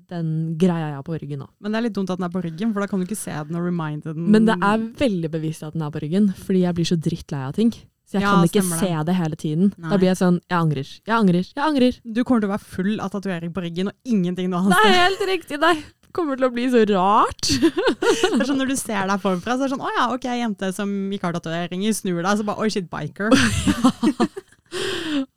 [0.10, 1.48] den greia jeg har på ryggen nå.
[1.62, 3.18] Men det er litt dumt at den er på ryggen, for da kan du ikke
[3.18, 4.32] se den og reminde den.
[4.32, 7.44] Men det er veldig bevisst at den er på ryggen, fordi jeg blir så drittlei
[7.48, 7.72] av ting.
[8.08, 9.16] Så jeg Ja, kan ikke se det.
[9.20, 9.74] hele tiden.
[9.78, 9.90] Nei.
[9.92, 10.88] Da blir jeg sånn Jeg angrer.
[11.06, 11.44] Jeg angrer.
[11.52, 11.98] Jeg angrer.
[12.08, 14.78] Du kommer til å være full av tatovering på ryggen og ingenting noe annet.
[14.80, 15.60] Det er helt riktig.
[15.60, 15.74] Det
[16.16, 17.50] kommer til å bli så rart.
[17.52, 20.24] Det er sånn Når du ser deg forfra, så er det sånn Å ja, ok,
[20.40, 23.30] jente som ikke har tatoveringer, snur deg, så bare Oi, shit, biker.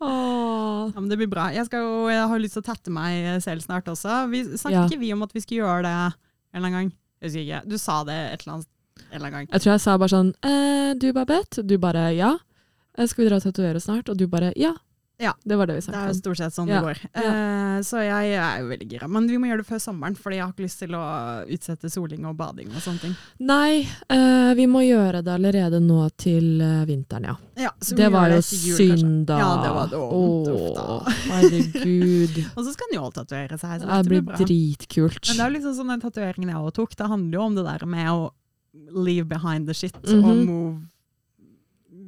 [0.00, 0.90] Åh.
[0.94, 1.48] Ja, men Det blir bra.
[1.54, 4.24] Jeg, skal jo, jeg har lyst til å tette meg selv snart også.
[4.30, 4.87] Vi Snakket Ja.
[4.87, 6.12] ikke vi om at vi skulle gjøre det en
[6.54, 6.92] eller annen gang?
[7.20, 7.61] Jeg husker ikke.
[7.70, 8.66] Du sa det et eller annet
[9.11, 9.48] en eller annen gang.
[9.52, 11.62] Jeg tror jeg sa bare sånn eh, Du, Babette?
[11.66, 12.37] Du bare ja.
[12.98, 14.09] Eh, Skal vi dra og tatovere snart?
[14.09, 14.74] Og du bare ja.
[15.20, 15.35] Ja.
[15.44, 16.81] Det var det vi Det er jo stort sett sånn Ja.
[16.81, 17.00] det går.
[17.12, 19.07] Uh, så jeg er jo veldig gira.
[19.07, 21.03] Men vi må gjøre det før sommeren, fordi jeg har ikke lyst til å
[21.44, 23.16] utsette soling og bading og sånne ting.
[23.38, 26.57] Nei, uh, vi må gjøre det allerede nå til
[26.88, 27.37] vinteren, ja.
[27.66, 29.38] Ja, Det var jo synd, da.
[29.38, 29.92] Ja, det var.
[29.92, 30.87] Uff da.
[30.88, 32.40] Åh, herregud.
[32.57, 33.83] Og så skal Njål tatovere seg.
[33.85, 34.37] Så Det blir bra.
[34.40, 35.20] dritkult.
[35.29, 36.96] Men det er jo liksom sånn den tatoveringen jeg også tok.
[36.96, 38.31] Det handler jo om det der med å
[38.96, 40.46] leave behind the shit og Mhm.
[40.46, 40.81] move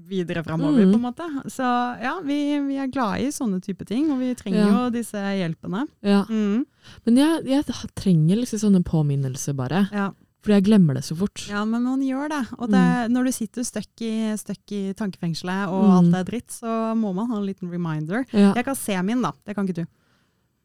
[0.09, 0.93] videre framover, mm.
[0.93, 1.27] på en måte.
[1.53, 1.67] Så
[2.03, 4.73] ja, vi, vi er glade i sånne type ting, og vi trenger Ja.
[4.85, 5.87] jo disse hjelpene.
[6.03, 6.25] Ja.
[6.29, 6.65] Mm.
[7.07, 9.87] Men jeg, jeg trenger liksom sånne påminnelser, bare.
[9.93, 10.11] Ja.
[10.43, 11.45] Fordi jeg glemmer det så fort.
[11.49, 12.41] ja, men man gjør det.
[12.59, 12.83] Og det,
[13.15, 15.93] når du sitter støkk i, støkk i tankefengselet og Mm.
[16.01, 18.25] alt er dritt, så må man ha en liten reminder.
[18.33, 19.31] Ja, Jeg kan se min, da.
[19.47, 19.87] Det kan ikke du.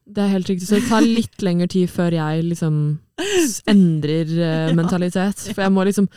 [0.09, 0.65] det er helt riktig.
[0.67, 2.99] Så det tar litt lengre tid før jeg liksom
[3.67, 4.29] endrer
[4.69, 5.45] uh, mentalitet.
[5.53, 6.07] For jeg må liksom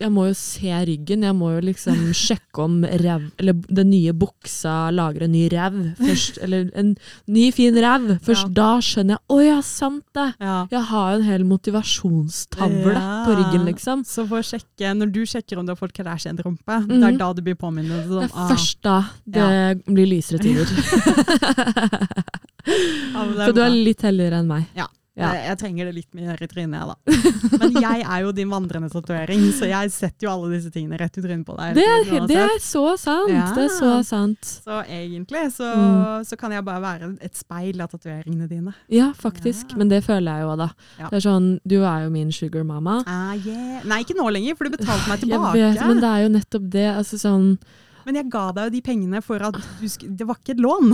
[0.00, 1.22] jeg må jo se ryggen.
[1.22, 5.76] Jeg må jo liksom sjekke om rev, eller den nye buksa lager en ny rev
[6.00, 6.38] først.
[6.42, 8.18] Eller en ny, fin rev.
[8.24, 8.52] Først Ja.
[8.58, 10.26] da skjønner jeg Å ja, sant det!
[10.40, 10.56] Ja.
[10.70, 13.24] Jeg har jo en hel motivasjonstavle Ja.
[13.26, 14.04] på ryggen, liksom.
[14.04, 17.04] Så for å sjekke, når du sjekker om du har fått Kardashian-rumpe, det Mhm.
[17.14, 18.06] er da du blir påminnet.
[18.08, 20.66] Sånn, Det er ah, først da det blir lysere tider.
[22.64, 24.66] Så du er litt heldigere enn meg.
[24.76, 24.86] Ja.
[25.14, 25.28] Ja.
[25.30, 27.58] Jeg, jeg trenger det litt mer i trynet, jeg, da.
[27.60, 31.14] Men jeg er jo din vandrende tatovering, så jeg setter jo alle disse tingene rett
[31.20, 31.76] i trynet på deg.
[31.78, 33.30] Det er, det er så sant!
[33.30, 33.44] Ja.
[33.54, 34.42] Det er så sant.
[34.64, 36.24] Så egentlig så, Mm.
[36.26, 38.74] så kan jeg bare være et speil av tatoveringene dine.
[38.90, 39.70] Ja, faktisk.
[39.70, 39.78] Ja.
[39.78, 40.68] Men det føler jeg jo da.
[40.98, 41.08] Ja.
[41.12, 42.96] Det er sånn, Du er jo min sugar mama.
[43.06, 43.84] Ah, yeah.
[43.86, 45.60] Nei, ikke nå lenger, for du betalte meg Jeg tilbake.
[45.62, 46.88] vet, men det er jo nettopp det.
[46.98, 47.46] Altså sånn,
[48.04, 50.64] Men jeg ga deg jo de pengene for at du sk Det var ikke et
[50.66, 50.90] lån.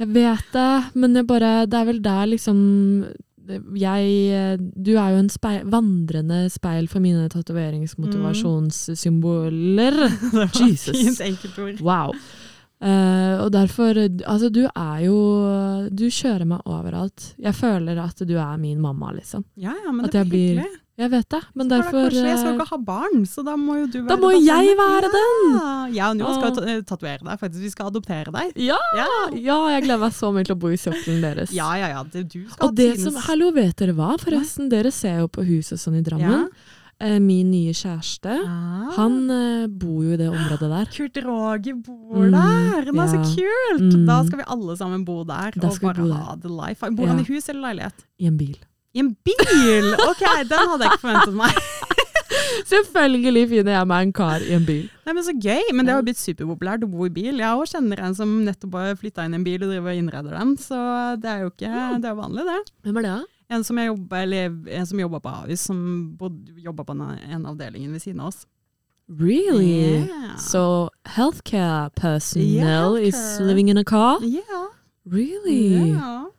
[0.00, 2.62] Jeg vet det, men jeg bare, det er vel der liksom
[3.76, 9.96] jeg, Du er jo en speil, vandrende speil for mine tatoveringsmotivasjonssymboler.
[10.30, 10.96] det var Jesus.
[10.96, 11.80] fint enkeltord.
[11.84, 12.14] Wow.
[12.80, 13.92] Uh, og derfor
[14.24, 15.16] Altså, du er jo
[15.92, 17.34] Du kjører meg overalt.
[17.38, 19.44] Jeg føler at du er min mamma, liksom.
[19.60, 20.78] Ja, ja, men At det blir- hyggelig.
[21.00, 23.44] Jeg vet det, men Så det derfor kanskje, jeg skal eh, ikke ha barn, så
[23.46, 25.38] da må jo du være Da må jeg være den!
[25.56, 27.62] Ja, jeg og nå skal ta- eh, tatovere deg, faktisk.
[27.64, 28.52] Vi skal adoptere deg.
[28.60, 28.76] Ja!
[28.98, 31.54] Ja, Ja, jeg gleder meg så mye til å bo i sokkelen deres.
[31.56, 31.88] ja, ja.
[31.94, 32.02] ja.
[32.04, 34.12] Det, du skal Og det som, hallo, vet dere hva?
[34.20, 36.46] Forresten, dere ser jo på huset sånn i Drammen.
[37.00, 37.18] Ja.
[37.18, 38.90] min nye kjæreste, Ah.
[38.98, 40.84] han eh, bor jo i det området der.
[40.92, 42.92] Kurt Roger bor Mm, der!
[42.92, 43.24] Men så ja.
[43.24, 43.94] kult!
[43.96, 44.04] Mm.
[44.06, 46.84] Da skal vi alle sammen bo der og bare ha the life.
[46.92, 48.04] Bor han i hus eller leilighet?
[48.20, 48.58] I en bil.
[48.94, 49.92] I en bil!
[50.08, 51.58] Ok, den hadde jeg ikke forventet meg.
[52.70, 54.86] Selvfølgelig finner jeg meg en kar i en bil.
[55.06, 55.72] Nei, men Så gøy!
[55.74, 57.38] Men det har blitt superpopulært å bo i bil.
[57.38, 60.02] Jeg også kjenner en som nettopp har flytta inn i en bil og driver og
[60.02, 60.54] innreder den.
[60.60, 60.78] Så
[61.22, 62.60] det er jo ikke det er vanlig, det.
[62.86, 63.36] Hvem er det, da?
[63.50, 65.78] En som, jobber, eller, en som jobber på Avis, som
[66.62, 68.44] jobba på en, en avdelingen ved siden av oss.
[69.10, 70.06] Really?
[70.06, 70.36] Yeah.
[70.38, 74.20] So healthcare personnel Yeah, is living in a car?
[74.22, 74.68] Ja.
[75.04, 75.90] Really?
[75.90, 76.30] Ja.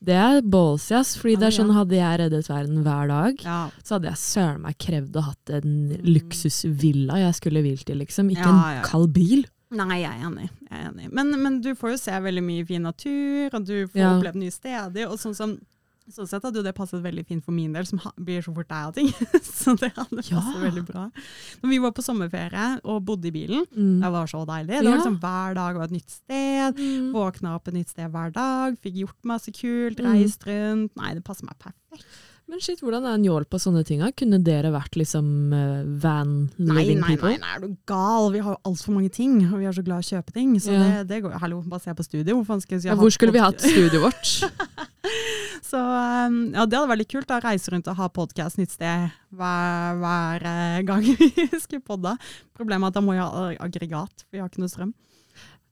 [0.00, 1.14] Det er ballsy, ass.
[1.20, 1.78] Fordi det er sånn, ja.
[1.82, 3.58] hadde jeg reddet verden hver dag, ja.
[3.84, 5.74] så hadde jeg søren meg krevd å hatt en
[6.06, 8.30] luksusvilla jeg skulle hvilt i, liksom.
[8.32, 9.44] Ikke Ja, en kald bil.
[9.70, 10.48] Nei, jeg er enig.
[10.66, 11.10] Jeg er enig.
[11.14, 14.14] Men, men du får jo se veldig mye fin natur, og du får Ja.
[14.16, 15.06] oppleve nye steder.
[15.06, 15.60] og sånn som Sånn
[16.14, 18.88] sett hadde jo det passet veldig fint for min del, som blir så fort deg
[18.88, 19.08] av ting.
[19.42, 20.60] så det hadde passet Ja.
[20.64, 21.10] veldig bra.
[21.62, 24.00] Når vi var på sommerferie og bodde i bilen, Mm.
[24.02, 24.80] det var så deilig.
[24.80, 26.76] Det var liksom Hver dag var et nytt sted.
[26.80, 27.12] Mm.
[27.12, 28.76] Våkna opp et nytt sted hver dag.
[28.82, 30.10] Fikk gjort masse kult, Mm.
[30.12, 30.96] reist rundt.
[30.96, 32.06] Nei, det passer meg perfekt.
[32.50, 34.00] Men shit, hvordan er en jål på sånne ting?
[34.18, 37.30] Kunne dere vært liksom eh, van Nei, living nei, people?
[37.30, 38.26] nei, nei, er du gal?
[38.34, 40.56] Vi har jo altfor mange ting, og vi er så glad i å kjøpe ting.
[40.58, 40.80] Så Ja.
[40.82, 41.40] det, det går jo.
[41.44, 42.40] Hallo, bare se på studio.
[42.42, 44.32] Hvor, si Ja, hvor skulle vi hatt studioet vårt?
[45.70, 47.28] Så um, ja, det hadde vært litt kult.
[47.30, 51.30] da, Reise rundt og ha podkast nytt sted hver, hver eh, gang vi
[51.62, 52.16] skulle podda.
[52.58, 54.90] Problemet er at da må jeg ha aggregat, for vi har ikke noe strøm.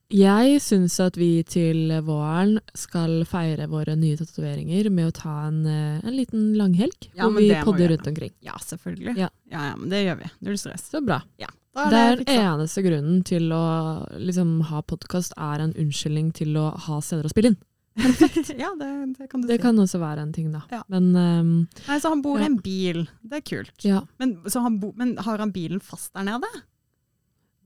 [0.09, 5.59] Jeg syns at vi til våren skal feire våre nye tatoveringer med å ta en,
[5.69, 7.11] eh, en liten langhelg.
[7.13, 8.33] Ja, hvor vi podder vi rundt omkring.
[8.41, 9.19] Ja, selvfølgelig.
[9.21, 9.29] Ja.
[9.53, 10.31] Ja, ja, men det gjør vi.
[10.49, 10.89] Null stress.
[10.89, 11.21] Så bra.
[11.37, 16.33] Ja, Er Det er den eneste grunnen til å liksom, ha podkast, er en unnskyldning
[16.33, 17.59] til å ha steder å spille inn.
[18.59, 19.63] ja, det, det kan du Det si.
[19.63, 20.63] kan også være en ting, da.
[20.73, 20.83] Ja.
[20.89, 23.05] Men um, Nei, så han bor i en bil.
[23.23, 23.85] Det er kult.
[24.19, 26.49] Men, så han bo, men har han bilen fast der nede?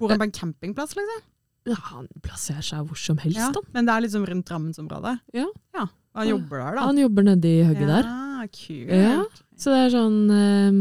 [0.01, 1.29] Bor han på en campingplass, liksom?
[1.69, 3.61] Ja, han plasserer seg hvor som helst, Ja, da.
[3.75, 5.19] men det er liksom rundt Drammensområdet?
[5.37, 5.47] Ja.
[5.77, 5.87] ja.
[6.19, 6.89] Han jobber der, da?
[6.89, 8.09] Han jobber nedi hugget der.
[8.09, 8.91] Ja, kult.
[8.91, 9.23] Ja,
[9.57, 10.81] Så det er sånn um,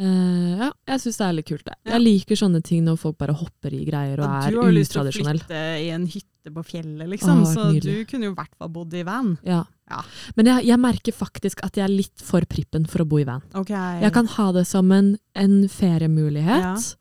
[0.00, 1.74] uh, Ja, jeg syns det er litt kult, det.
[1.82, 1.96] Ja.
[1.96, 4.72] Jeg liker sånne ting når folk bare hopper i greier og er er du har
[4.78, 8.04] lyst til å flytte i en hytte på fjellet, liksom, Åh, så nydelig.
[8.04, 9.34] du kunne jo i hvert fall bodd i van.
[9.48, 9.62] Ja.
[9.90, 10.00] Ja.
[10.38, 13.26] Men jeg, jeg merker faktisk at jeg er litt for prippen for å bo i
[13.28, 13.42] van.
[13.58, 13.72] Ok.
[13.74, 16.94] Jeg kan ha det som en, en feriemulighet.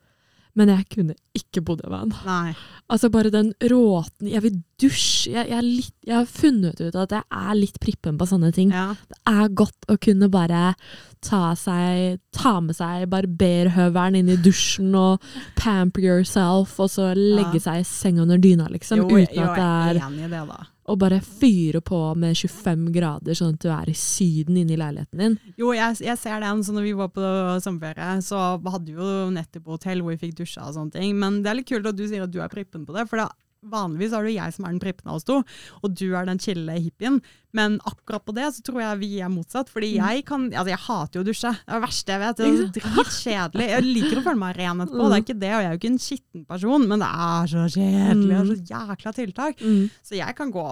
[0.59, 2.11] Men jeg kunne ikke bodd i van.
[2.27, 2.53] Nei.
[2.93, 5.31] Altså bare den råten Jeg vil dusje.
[5.33, 8.73] Jeg, jeg, litt, jeg har funnet ut at jeg er litt prippen på sånne ting.
[8.73, 8.91] Ja.
[9.09, 10.75] Det er godt å kunne bare
[11.23, 15.23] ta, seg, ta med seg barberhøvelen inn i dusjen og
[15.59, 19.05] pamper yourself, og så legge seg i senga under dyna, liksom.
[19.05, 20.61] Jo, uten jo, at det jeg er er enig i det, da.
[20.83, 24.79] Å bare fyre på med 25 grader, sånn at du er i Syden inne i
[24.79, 25.37] leiligheten din.
[25.59, 26.63] Jo, jeg, jeg ser den.
[26.65, 27.29] Så når vi var på
[27.63, 31.15] sommerferie, så hadde vi jo nettopp hotell hvor vi fikk dusja og sånne ting.
[31.19, 33.21] Men det er litt kult at du sier at du er prippen på det, for
[33.21, 33.29] det,
[33.71, 35.39] vanligvis er det jeg som er den prippen av oss to,
[35.81, 37.19] og du er den chille hippien.
[37.53, 40.81] Men akkurat på det så tror jeg vi er motsatt, fordi jeg kan Altså, jeg
[40.87, 41.51] hater jo å dusje.
[41.53, 42.39] Det er det verste jeg vet.
[42.39, 43.67] Det er dritkjedelig.
[43.73, 45.81] Jeg liker å føle meg ren etterpå, det er ikke det, og jeg er jo
[45.81, 48.31] ikke en skitten person, men det er så kjedelig.
[48.33, 49.63] Det er så jækla tiltak.
[50.03, 50.65] Så jeg kan gå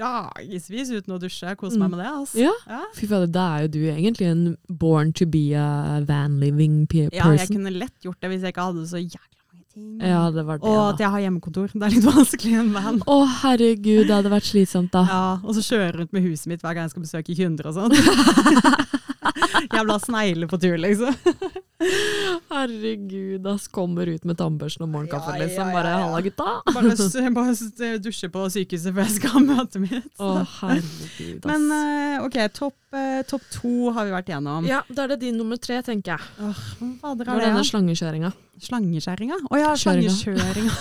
[0.00, 1.54] dagevis uten å dusje.
[1.60, 2.08] Kose meg med det.
[2.08, 2.38] Altså.
[2.40, 2.52] Ja.
[2.70, 2.84] Ja.
[2.96, 4.44] Fy fader, da er jo du egentlig en
[4.80, 7.16] born to be a van living person.
[7.16, 9.39] Ja, jeg kunne lett gjort det hvis jeg ikke hadde så jækla
[9.74, 10.00] ting.
[10.02, 11.70] Ja, det var det, og at jeg har hjemmekontor.
[11.74, 13.00] Det er litt vanskelig i en van.
[13.06, 15.04] Å, herregud, det hadde vært slitsomt, da.
[15.08, 17.78] Ja, og så kjøre rundt med huset mitt hver gang jeg skal besøke kunder og
[17.78, 17.96] sånn.
[19.74, 21.14] Jævla snegler på tur, liksom.
[22.50, 23.66] Herregud, ass.
[23.72, 25.70] Kommer ut med tannbørsten og morgenkaffen, Ja, liksom.
[25.74, 26.00] Bare ja.
[26.02, 26.54] 'halla, gutta'.
[26.74, 26.94] Bare,
[27.36, 30.08] bare dusje på sykehuset før jeg skal ha møtet mitt.
[30.20, 30.30] Å,
[30.60, 31.48] herregud, ass.
[31.50, 32.76] Men eh, ok, topp
[33.30, 34.64] top to har vi vært gjennom.
[34.66, 36.20] ja, da er det din nummer tre, tenker jeg.
[36.42, 36.62] Åh,
[37.02, 38.32] hva Det var denne slangekjøringa.
[38.60, 39.36] Slangeskjæringa?
[39.46, 40.10] Å ja, Kjøringa.
[40.10, 40.72] slangekjøringa.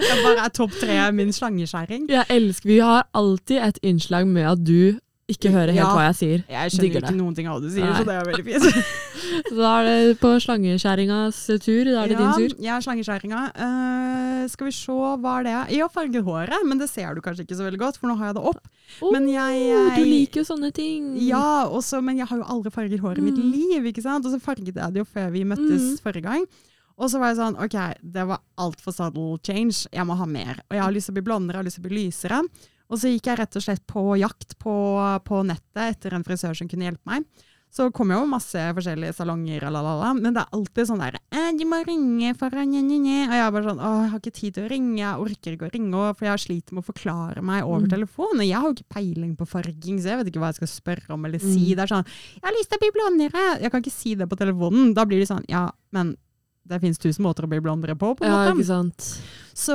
[0.00, 2.08] Jeg bare er topp tre min slangeskjæring.
[2.10, 4.98] Jeg elsker Vi har alltid et innslag med at du
[5.32, 5.90] ikke hører helt Ja.
[5.94, 6.44] hva jeg sier.
[6.50, 7.16] Jeg skjønner Digger ikke det.
[7.20, 7.98] noen ting av hva du sier, Nei.
[8.00, 8.84] så det er veldig fint.
[9.50, 11.84] Så da er det på slangeskjæringas tur.
[11.86, 12.54] Da er det din tur.
[12.64, 13.40] Ja, slangeskjæringa.
[13.54, 15.54] Uh, skal vi se, hva er det?
[15.76, 18.16] Jeg har farget håret, men det ser du kanskje ikke så veldig godt, for nå
[18.18, 18.66] har jeg det opp.
[19.12, 21.16] Men jeg- Åh, Du liker jo sånne ting.
[21.22, 23.52] Ja, også, men jeg har jo aldri farget håret i mitt Mm.
[23.52, 24.26] liv, ikke sant?
[24.26, 26.00] Og så farget jeg det jo før vi møttes Mm.
[26.02, 26.44] forrige gang.
[26.98, 30.26] Og så var jeg sånn, ok, det var alt for subtle change, jeg må ha
[30.26, 30.56] mer.
[30.70, 32.40] Og jeg har lyst til å bli blondere, jeg har lyst til å bli lysere.
[32.90, 34.74] Og så gikk jeg rett og slett på jakt på,
[35.24, 37.24] på nettet etter en frisør som kunne hjelpe meg.
[37.70, 41.20] Så kom jo masse forskjellige salonger, lalala, men det er alltid sånn der de
[41.54, 44.10] 'Du må ringe for å nye, nye, nye.» Og jeg er bare sånn 'Å, jeg
[44.10, 46.82] har ikke tid til å ringe, jeg orker ikke å ringe', for jeg sliter med
[46.82, 47.90] å forklare meg over Mm.
[47.94, 48.34] telefon.
[48.42, 50.68] Og jeg har jo ikke peiling på farging, så jeg vet ikke hva jeg skal
[50.82, 51.70] spørre om eller si.
[51.70, 51.76] Mm.
[51.76, 53.60] Det er sånn 'Jeg har lyst til å bli blondere'.
[53.62, 54.92] Jeg kan ikke si det på telefonen.
[54.94, 56.16] Da blir det sånn 'Ja, men
[56.70, 58.56] det fins tusen måter å bli blondere på, på en Ja, måte.
[58.60, 59.08] ikke sant.
[59.60, 59.74] Så,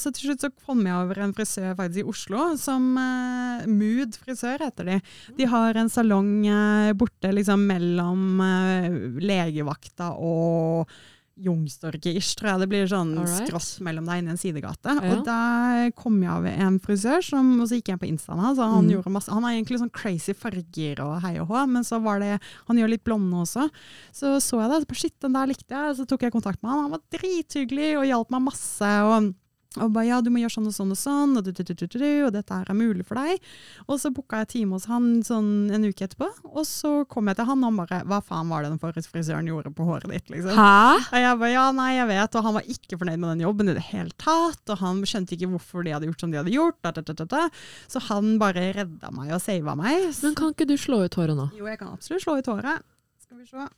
[0.00, 4.16] så til slutt så kom jeg over en frisør faktisk i Oslo, som uh, Mood
[4.22, 5.00] frisør heter de.
[5.36, 8.88] De har en salong uh, borte liksom mellom uh,
[9.20, 10.88] legevakta og
[11.36, 13.48] Youngstorget-ish, tror jeg det blir sånn Alright.
[13.48, 14.94] skross mellom deg inn i en sidegate.
[14.96, 15.12] Ja.
[15.16, 18.58] Og der kom jeg over en frisør, som, og så gikk jeg på instaen hans,
[18.58, 18.90] han Mm.
[18.96, 22.20] gjorde masse, han har egentlig sånn crazy farger og hei og hå, men så var
[22.20, 23.68] det, han gjør litt blonde også.
[24.12, 26.62] Så så jeg det, så bare, shit, den der likte jeg, så tok jeg kontakt
[26.62, 29.34] med han, han var drithyggelig og hjalp meg masse, og
[29.82, 32.04] og ba, ja, du må gjøre sånn og sånn og sånn, og, du, du, du,
[32.26, 33.42] og dette her er mulig for deg.
[33.86, 37.38] Og så booka jeg time hos han sånn en uke etterpå, og så kom jeg
[37.40, 40.10] til han, og han bare, hva faen var det den forrige frisøren gjorde på håret
[40.12, 40.56] ditt, liksom?
[40.56, 41.06] Hæ?
[41.12, 43.72] Og jeg bare, ja, nei, jeg vet, og han var ikke fornøyd med den jobben
[43.72, 46.54] i det hele tatt, og han skjønte ikke hvorfor de hadde gjort som de hadde
[46.54, 47.46] gjort, da, da, da,
[47.92, 50.08] så han bare redda meg og sava meg.
[50.22, 51.50] Men kan ikke du slå ut håret nå?
[51.58, 52.86] Jo, jeg kan absolutt slå ut håret.
[53.26, 53.68] Skal vi se.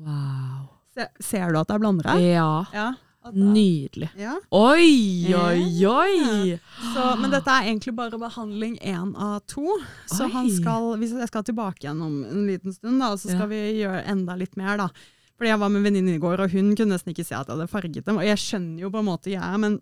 [0.00, 0.68] Wow.
[0.94, 2.16] Se, ser du at det er blondere?
[2.22, 2.50] Ja.
[2.74, 2.88] Ja.
[3.36, 4.08] Nydelig.
[4.16, 4.32] Ja.
[4.50, 6.58] Oi, oi, oi!
[6.94, 9.76] Så, men dette er egentlig bare behandling én av to.
[10.08, 13.50] Så skal, hvis jeg skal tilbake igjen om en liten stund, da, så skal Ja.
[13.52, 14.76] vi gjøre enda litt mer.
[14.78, 14.88] da.
[15.36, 17.46] Fordi Jeg var med en venninne i går, og hun kunne nesten ikke se at
[17.46, 18.16] jeg hadde farget dem.
[18.16, 19.80] Og jeg skjønner jo på en måte jeg er, men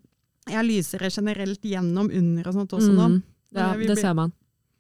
[0.49, 3.09] jeg lyser generelt gjennom under og sånt også nå.
[3.09, 3.22] Mm.
[3.55, 4.32] Ja, det ser man.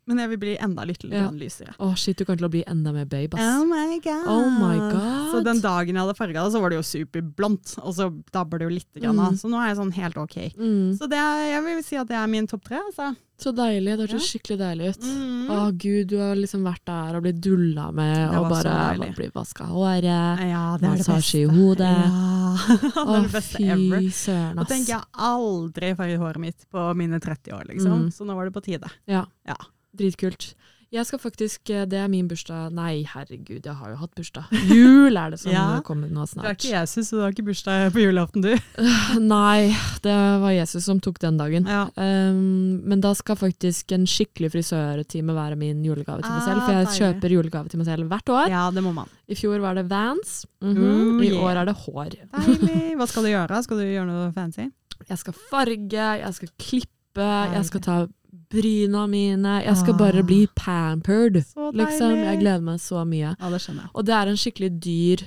[0.08, 1.28] Men jeg vil bli enda litt Ja.
[1.30, 1.74] lysere.
[1.78, 3.60] Å shit, du kommer til å bli enda mer babe, ass.
[3.60, 4.26] Oh my god.
[4.26, 5.32] Oh my god.
[5.34, 7.76] Så den dagen jeg hadde farga det, så var det jo superblondt.
[7.84, 8.92] Og så dabber det jo litt.
[9.02, 9.36] Grann, Mm.
[9.38, 10.36] Så nå er jeg sånn helt ok.
[10.56, 10.96] Mm.
[10.98, 12.78] Så det er, jeg vil si at det er min topp tre.
[12.88, 13.14] Altså.
[13.38, 13.96] Så deilig.
[13.98, 14.30] Det hørtes Ja.
[14.32, 15.02] skikkelig deilig ut.
[15.04, 15.46] Mm.
[15.48, 19.14] Å gud, du har liksom vært der og blitt dulla med, og så bare blitt
[19.16, 20.02] bli vaska håret.
[20.48, 21.78] Ja, det det Massasje i hodet.
[21.78, 24.00] Ja, det er det beste ever.
[24.10, 27.92] søren, Nå Og tenker jeg aldri farget håret mitt på mine 30 år, liksom.
[28.08, 28.10] Mm.
[28.10, 28.90] Så nå var det på tide.
[29.06, 29.24] Ja.
[29.46, 29.54] Ja.
[29.98, 30.54] Dritkult.
[30.88, 34.46] Jeg skal faktisk, eh, Det er min bursdag Nei, herregud, jeg har jo hatt bursdag.
[34.72, 35.82] Jul er det som Ja.
[35.84, 36.46] kommer nå snart.
[36.46, 38.54] Du er ikke Jesus, så du har ikke bursdag på julaften, du.
[39.20, 39.68] Nei,
[40.00, 41.68] det var Jesus som tok den dagen.
[41.68, 41.82] Ja.
[42.00, 46.62] Um, men da skal faktisk en skikkelig frisørtime være min julegave til meg selv.
[46.62, 48.48] Ah, For jeg kjøper julegave til meg selv hvert år.
[48.48, 49.12] ja, det må man.
[49.28, 50.46] I fjor var det Vans.
[50.64, 50.84] Mhm.
[50.88, 51.44] Oh, I yeah.
[51.44, 52.16] år er det hår.
[52.32, 52.82] Deilig.
[52.96, 53.60] Hva skal du gjøre?
[53.68, 54.70] Skal du gjøre noe fancy?
[55.04, 58.06] Jeg skal farge, jeg skal klippe, jeg skal ta
[58.50, 59.62] bryna mine.
[59.64, 59.98] Jeg skal Ah.
[59.98, 61.34] bare bli pampered.
[61.34, 62.16] Liksom.
[62.16, 63.34] Jeg gleder meg så mye.
[63.40, 63.90] Ja, det.
[63.94, 65.22] Og det er en skikkelig dyr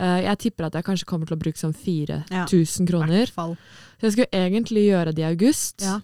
[0.00, 2.86] uh, Jeg tipper at jeg kanskje kommer til å bruke sånn 4000 Ja.
[2.86, 3.26] kroner.
[3.26, 5.82] Så jeg skulle egentlig gjøre det i august.
[5.82, 6.00] Ja.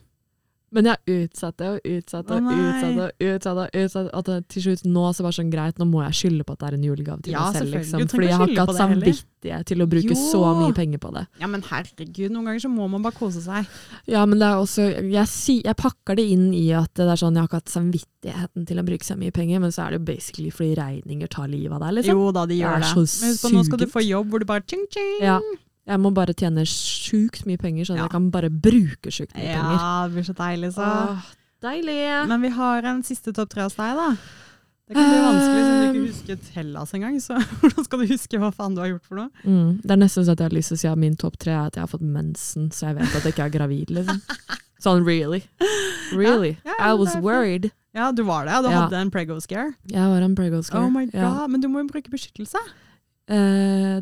[0.72, 3.02] Men jeg utsatte og utsatte og utsatte.
[3.02, 5.86] og utsatte, og utsatte At det til slutt nå så var det sånn greit, nå
[5.90, 7.74] må jeg skylde på at det er en julegave til Ja, meg selv.
[7.74, 8.04] Liksom.
[8.12, 10.18] Fordi jeg har ikke hatt samvittighet til å bruke Jo.
[10.30, 11.24] så mye penger på det.
[11.40, 13.66] Ja, men herregud, noen ganger så må man bare kose seg.
[14.06, 17.16] Ja, men det er også Jeg, si, jeg pakker det inn i at det er
[17.18, 19.90] sånn jeg har ikke hatt samvittigheten til å bruke så mye penger, men så er
[19.96, 22.14] det jo basically fordi regninger tar livet av deg, liksom.
[22.14, 22.92] Jo da, de Det gjør er det.
[22.94, 25.18] så Men husk på, nå skal du få jobb hvor du bare ching, ching.
[25.26, 25.40] Ja.
[25.90, 28.06] Jeg må bare tjene sjukt mye penger, sånn at Ja.
[28.06, 29.74] jeg kan bare bruke sjukt mye penger.
[29.74, 30.86] Ja, det blir så deilig, så.
[30.86, 31.24] Åh,
[31.66, 32.28] deilig!
[32.30, 34.10] Men vi har en siste topp tre hos deg, da.
[34.90, 37.18] Det kan bli vanskelig siden du ikke husket Hellas engang.
[37.22, 39.30] Så hvordan skal du huske hva faen du har gjort for noe?
[39.44, 41.36] Mm, det er nesten så at jeg har lyst til å si at min topp
[41.38, 43.90] tre er at jeg har fått mensen, så jeg vet at jeg ikke er gravid,
[43.90, 44.22] liksom.
[44.86, 45.42] Sånn really.
[46.16, 46.56] Really.
[46.64, 47.70] Ja, ja, I was worried.
[47.94, 48.54] Ja, du var det.
[48.64, 48.86] Du Ja.
[48.86, 49.74] hadde en prego scare.
[49.86, 50.86] Jeg var en prego scare.
[50.86, 51.46] Oh my god, Ja.
[51.46, 52.56] Men du må jo bruke beskyttelse.
[53.28, 54.00] Eh,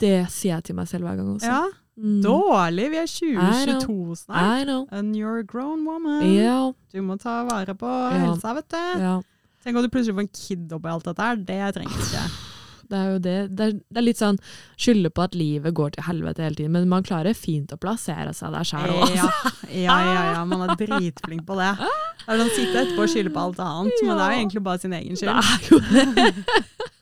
[0.00, 1.46] det sier jeg til meg selv hver gang også.
[1.52, 1.66] Ja,
[1.98, 2.20] Mm.
[2.22, 2.84] Dårlig.
[2.92, 4.60] Vi er I 2022 snart.
[4.60, 4.84] I know.
[4.94, 6.22] And you're a grown woman.
[6.30, 8.20] Ja, Du må ta vare på yeah.
[8.22, 9.00] helsa, vet du.
[9.02, 9.16] ja.
[9.64, 11.40] Tenk om du plutselig får en kid oppi alt dette her.
[11.42, 12.22] Det trenger du ikke.
[12.88, 13.32] Det er jo det.
[13.52, 14.38] Det er, det er litt sånn
[14.80, 18.30] skylde på at livet går til helvete hele tiden, men man klarer fint å plassere
[18.32, 19.10] seg der sjøl òg.
[19.12, 19.26] Ja,
[19.68, 21.74] ja, ja, ja, man er dritflink på det.
[21.82, 24.62] Det er sånn Sitte etterpå og skylde på alt annet, men det er jo egentlig
[24.70, 25.36] bare sin egen skyld.
[25.36, 26.88] Det er jo det.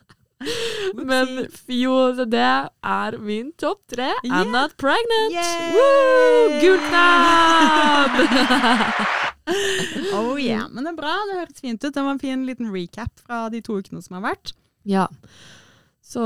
[0.97, 1.95] Men jo,
[2.29, 2.41] det
[2.85, 4.11] er min topp tre.
[4.23, 4.35] Yeah.
[4.41, 5.33] I'm not pregnant!
[5.33, 5.73] Yeah.
[5.73, 6.59] Woo!
[6.61, 8.13] Gul knapp!
[10.17, 11.13] Oh yeah, men det er bra.
[11.29, 11.93] Det høres fint ut.
[11.95, 14.53] Det var en fin liten recap fra de to ukene som har vært.
[14.87, 15.07] ja.
[16.07, 16.21] Så,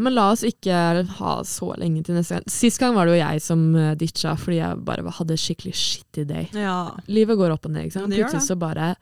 [0.00, 0.72] men la oss ikke
[1.18, 2.44] ha så lenge til neste gang.
[2.48, 6.24] Sist gang var det jo jeg som eh, ditcha fordi jeg bare hadde skikkelig shitty
[6.24, 6.46] day.
[6.56, 8.14] Ja, Livet går opp og ned, ikke sant.
[8.16, 8.94] Plutselig så bare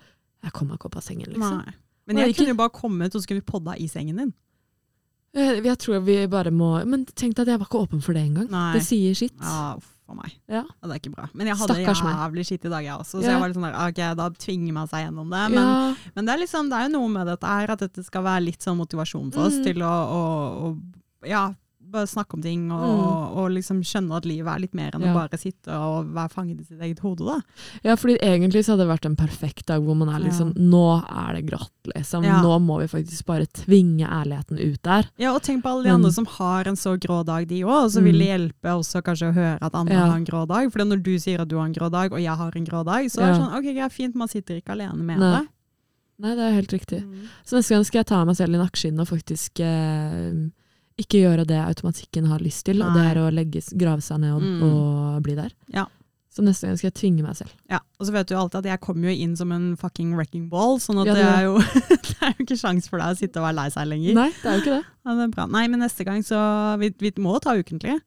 [0.42, 1.60] Jeg kom meg ikke opp av sengen, liksom.
[1.62, 1.76] nei.
[2.10, 4.32] Men Nei, jeg kunne jo bare kommet, og så kunne vi podda i sengen din.
[5.34, 8.14] Eh, Jeg tror vi bare må Men tenk deg at jeg var ikke åpen for
[8.14, 8.48] det engang.
[8.74, 9.34] Det sier sitt.
[9.40, 10.34] Ja, uff a meg.
[10.48, 10.60] Ja.
[10.62, 11.28] Ja, det er ikke bra.
[11.32, 13.18] Men jeg hadde Stakkars jævlig skitt i dag, jeg også.
[13.18, 13.30] Så Ja.
[13.32, 15.44] jeg var litt sånn der, ok, da tvinger man seg gjennom det.
[15.54, 15.94] Men, ja.
[16.14, 18.44] men det, er liksom, det er jo noe med dette her, at dette skal være
[18.44, 19.64] litt sånn motivasjon for oss Mm.
[19.64, 20.20] til å, å,
[20.68, 21.46] å ja,
[21.94, 23.36] bare snakke om ting og, Mm.
[23.38, 25.12] og liksom skjønne at livet er litt mer enn Ja.
[25.12, 27.24] å bare sitte og være fanget i sitt eget hode.
[27.24, 27.40] da.
[27.84, 31.02] Ja, fordi egentlig så hadde det vært en perfekt dag hvor man er liksom Nå
[31.08, 32.24] er det grått, liksom.
[32.24, 32.42] Ja.
[32.42, 35.08] Nå må vi faktisk bare tvinge ærligheten ut der.
[35.18, 37.62] Ja, og tenk på alle de Men- andre som har en så grå dag, de
[37.62, 37.84] òg.
[37.84, 38.18] Og så vil Mm.
[38.18, 40.06] det hjelpe også kanskje å høre at andre Ja.
[40.06, 40.70] har en grå dag.
[40.72, 42.84] For når du sier at du har en grå dag, og jeg har en grå
[42.84, 45.40] dag, så er det sånn ok, greit, fint, man sitter ikke alene med Nei.
[45.40, 45.48] det.
[46.16, 47.02] Nei, det er helt riktig.
[47.02, 47.26] Mm.
[47.44, 50.50] Så neste gang skal jeg ta meg selv i nakkeskinnet og faktisk eh,
[51.00, 54.34] ikke gjøre det automatikken har lyst til, og det er å legge, grave seg ned
[54.36, 54.62] og, Mm.
[54.68, 55.52] og bli der.
[55.74, 55.86] Ja.
[56.34, 57.50] Så neste gang skal jeg tvinge meg selv.
[57.70, 60.16] Ja, og så vet du jo alltid at jeg kommer jo inn som en fucking
[60.16, 61.58] wrecking ball, sånn at Ja, det, er jo,
[62.08, 64.14] det er jo ikke sjans for deg å sitte og være lei seg lenger.
[64.18, 64.84] Nei, det er jo ikke det.
[65.04, 65.46] Ja, det er.
[65.54, 66.40] Nei, men neste gang så
[66.82, 68.00] Vi, vi må ta ukentlig.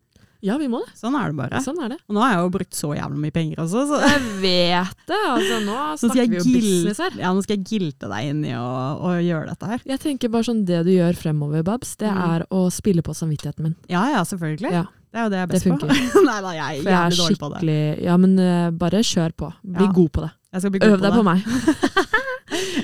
[0.45, 0.91] Ja, vi må det.
[0.99, 1.61] Sånn er det bare.
[1.65, 1.97] Sånn er det.
[2.07, 5.21] Og nå har jeg jo brukt så jævlig mye penger også, så Jeg vet det.
[5.31, 7.17] Altså, nå nå snakker jeg vi jo business her.
[7.23, 8.67] ja, nå skal jeg gilte deg inn i å,
[9.01, 9.81] å gjøre dette her.
[9.93, 12.21] Jeg tenker bare sånn, Det du gjør fremover, Babs, det Mm.
[12.35, 13.75] er å spille på samvittigheten min.
[13.89, 14.71] Ja ja, selvfølgelig.
[14.71, 15.89] Ja, Det er jo det jeg er best på.
[16.29, 18.03] Nei da, jeg er For jævlig dårlig på det.
[18.05, 19.51] Ja, men uh, bare kjør på.
[19.63, 19.91] Bli Ja.
[19.91, 20.31] god på det.
[20.57, 21.43] Øv deg på meg.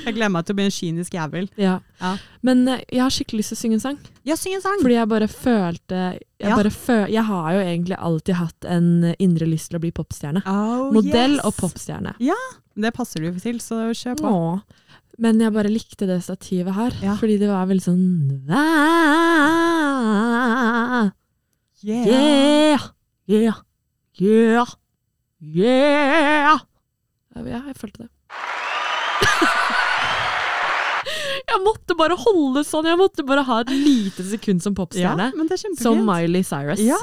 [0.03, 1.47] Jeg gleder meg til å bli en kynisk jævel.
[1.59, 1.75] Ja.
[2.01, 2.11] Ja.
[2.45, 3.97] Men eh, jeg har skikkelig lyst til å synge en sang.
[4.27, 4.79] Ja, syng en sang!
[4.83, 6.55] Fordi jeg bare følte Jeg, Ja.
[6.59, 8.87] bare føl, jeg har jo egentlig alltid hatt en
[9.17, 10.41] indre lyst til å bli popstjerne.
[10.45, 11.45] Oh, Modell yes.
[11.47, 12.13] og popstjerne.
[12.19, 12.35] Ja,
[12.75, 14.27] Det passer du til, så kjør på.
[14.27, 14.61] Nå.
[15.23, 17.15] Men jeg bare likte det stativet her, Ja.
[17.15, 18.49] fordi det var veldig sånn
[19.83, 21.11] «Ah,
[21.83, 22.05] Yeah.
[22.07, 22.79] Yeah!
[23.27, 23.57] Yeah!
[24.17, 24.65] Yeah!
[25.39, 26.59] Yeah!
[27.35, 28.09] Jeg følte det.
[31.53, 32.89] Jeg måtte bare holde sånn.
[32.89, 35.29] Jeg måtte bare ha et lite sekund som Ja, popstjerne.
[35.31, 35.79] er kjempefint.
[35.85, 36.79] som Miley Cyrus.
[36.81, 36.97] Ja.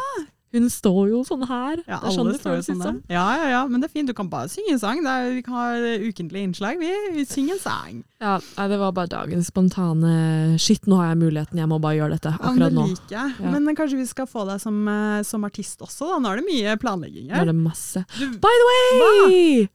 [0.53, 1.79] Hun står jo sånn her.
[1.87, 2.97] Ja, det er sånn det føles ut som.
[3.09, 4.09] Ja, ja, ja, men det er fint.
[4.11, 4.99] Du kan bare synge en sang.
[5.05, 5.67] Det er, vi kan ha
[6.03, 6.81] ukentlige innslag.
[6.83, 8.01] Vi, vi synger en sang.
[8.19, 8.33] Ja,
[8.67, 12.33] det var bare dagens spontane Shit, nå har jeg muligheten, jeg må bare gjøre dette
[12.35, 12.87] Ja, men akkurat det nå.
[12.91, 13.37] liker jeg.
[13.45, 13.53] Ja.
[13.61, 16.19] Men kanskje vi skal få deg som, eh, som artist også, da.
[16.19, 18.03] Nå er det mye planlegging Nå er det masse.
[18.19, 18.91] By the way!
[18.99, 19.69] Hva?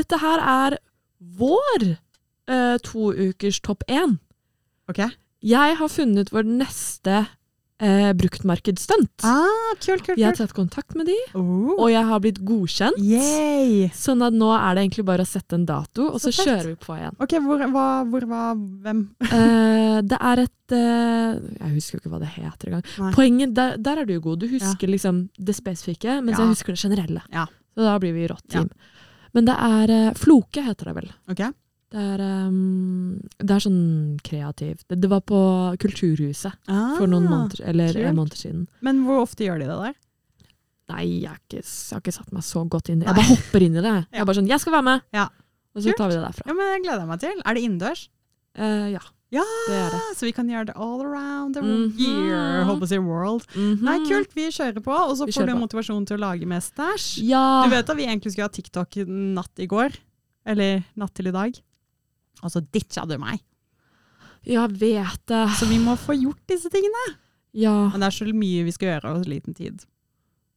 [0.00, 0.78] Dette her er
[1.36, 1.98] vår
[2.48, 4.18] eh, to ukers topp én.
[4.90, 5.04] ok.
[5.44, 7.26] Jeg har funnet vår neste
[7.84, 9.24] eh, bruktmarkedsstunt.
[9.28, 11.74] Ah, kult, kult, Jeg har tatt kontakt med de, Oh.
[11.82, 12.96] og jeg har blitt godkjent.
[12.96, 13.90] Yay!
[13.92, 16.70] Sånn at nå er det egentlig bare å sette en dato, og så, Så kjører
[16.70, 17.16] vi på igjen.
[17.20, 19.02] Ok, hvor, hva, hvor var hvem?
[19.34, 23.12] Eh, det er et eh, Jeg husker jo ikke hva det heter engang.
[23.14, 24.40] Poenget, der, der er du god.
[24.40, 26.44] Du husker liksom det spesifikke, mens Ja.
[26.46, 27.22] jeg husker det generelle.
[27.32, 27.44] Ja.
[27.76, 28.70] Så da blir vi rått team.
[29.34, 31.12] Men det er eh, Floke, heter det vel.
[31.28, 31.44] Ok.
[31.94, 34.82] Det er, um, det er sånn kreativt.
[34.90, 35.38] Det, det var på
[35.78, 38.64] Kulturhuset Ah, for noen måneder, eller en måned siden.
[38.82, 39.94] Men hvor ofte gjør de det der?
[40.90, 43.12] Nei, jeg har, ikke, jeg har ikke satt meg så godt inn i det.
[43.12, 43.94] Jeg bare hopper inn i det.
[44.12, 45.04] Jeg er bare sånn, jeg skal være med!
[45.16, 45.28] Ja.
[45.74, 45.96] Og så Kult.
[46.02, 46.44] tar vi det derfra.
[46.50, 47.38] Ja, men Det gleder jeg meg til.
[47.44, 48.02] Er det innendørs?
[48.58, 49.00] Uh, ja,
[49.34, 50.00] Ja, det det.
[50.18, 51.96] så vi kan gjøre det all around the Mhm.
[51.98, 52.64] year.
[52.68, 53.46] Holdt på å si world.
[53.54, 53.80] Mhm.
[53.82, 54.34] Nei, kult.
[54.36, 57.22] Vi kjører på, og så får du motivasjon til å lage mer stæsj.
[57.26, 57.64] Ja.
[57.64, 59.96] Du vet at vi egentlig skulle ha TikTok natt i går?
[60.46, 61.56] Eller natt til i dag?
[62.44, 63.40] Og så ditcha du meg.
[64.44, 65.44] Jeg vet det.
[65.56, 67.04] Så vi må få gjort disse tingene.
[67.56, 67.72] Ja.
[67.92, 69.86] Men det er så mye vi skal gjøre og så liten tid.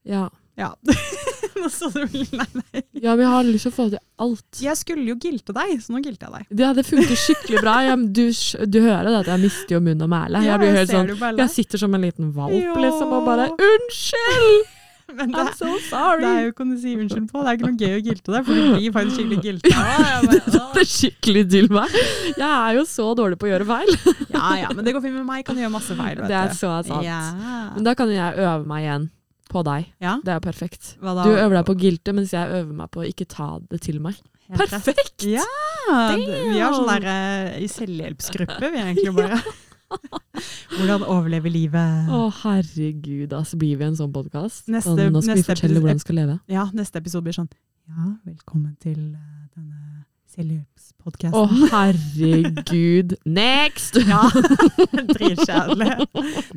[0.07, 0.27] ja.
[0.57, 0.71] Ja.
[1.57, 2.81] Nå så du Nei, nei.
[3.01, 4.59] Ja, vi har lyst til å få til alt.
[4.61, 6.59] Jeg skulle jo gilte deg, så nå gilte jeg deg.
[6.63, 7.75] Ja, det funker skikkelig bra.
[7.85, 8.23] Jeg, du,
[8.65, 10.41] du hører det at jeg mister jo munn og mæle.
[10.45, 11.37] Ja, Jeg helt ser sånn.
[11.43, 14.76] Jeg sitter som en liten valp liksom og bare Unnskyld!
[15.17, 16.21] Men det, I'm so sorry!
[16.23, 17.43] det er jo ikke å si unnskyld på.
[17.43, 19.71] Det er ikke noe gøy å gilte deg, for du blir faktisk skikkelig gilta.
[19.71, 21.99] Ja, det er skikkelig til meg.
[22.33, 23.93] Jeg er jo så dårlig på å gjøre feil.
[24.35, 25.43] ja, ja, men det går fint med meg.
[25.43, 27.05] Jeg Kan gjøre masse feil, vet Det er så sant.
[27.07, 27.21] Ja.
[27.77, 29.11] Men da kan jeg øve meg igjen
[29.47, 29.91] på deg.
[30.03, 30.17] Ja.
[30.23, 30.95] Det er jo perfekt.
[30.99, 33.79] Du øver deg på å gilte, mens jeg øver meg på å ikke ta det
[33.87, 34.19] til meg.
[34.47, 35.23] Perfekt!
[35.27, 35.43] Ja,
[36.15, 39.39] vi har sånn der uh, i selvhjelpsgruppe, vi egentlig bare.
[40.77, 42.09] Hvordan overleve livet.
[42.11, 44.67] Å herregud, altså blir vi en sånn podkast?
[44.71, 46.39] Nå skal vi fortelle hvordan vi skal leve.
[46.51, 47.49] Ja, neste episode blir sånn
[47.87, 50.03] Ja, velkommen til eh, denne
[50.35, 51.33] selvhjelpspodkasten.
[51.39, 53.15] Å herregud.
[53.39, 53.97] Next!
[54.05, 54.25] Ja,
[55.15, 55.89] dritkjedelig.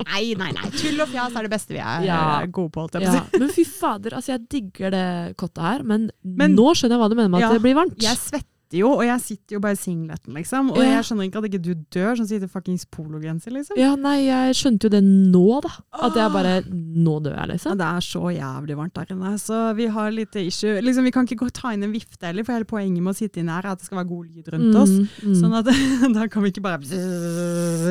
[0.05, 0.71] Nei, nei, nei.
[0.75, 2.21] Tull og fjas er det beste vi er Ja.
[2.51, 2.89] gode på.
[3.01, 5.07] Ja, men fy fader, altså jeg digger det
[5.41, 7.79] kottet her, men, Men- nå skjønner jeg hva du mener med at Ja, det blir
[7.79, 7.97] varmt.
[8.03, 8.49] Jeg svetter
[8.79, 10.71] jo, og jeg sitter jo bare i singleten, liksom.
[10.71, 11.01] Og Ja.
[11.01, 13.77] jeg skjønner ikke at ikke du dør som sitter fuckings pologenser, liksom.
[13.77, 15.71] Ja, nei, jeg skjønte jo det nå, da.
[16.07, 17.79] At jeg bare Nå dør jeg, Ja, liksom.
[17.79, 20.81] det er så jævlig varmt der inne, så vi har litt issue.
[20.81, 23.17] Liksom, vi kan ikke gå ta inn en vifte heller, for hele poenget med å
[23.17, 24.91] sitte inne her er at det skal være god lyd rundt oss.
[24.91, 25.35] Mm, mm.
[25.41, 25.65] Sånn at
[26.15, 26.81] da kan vi ikke bare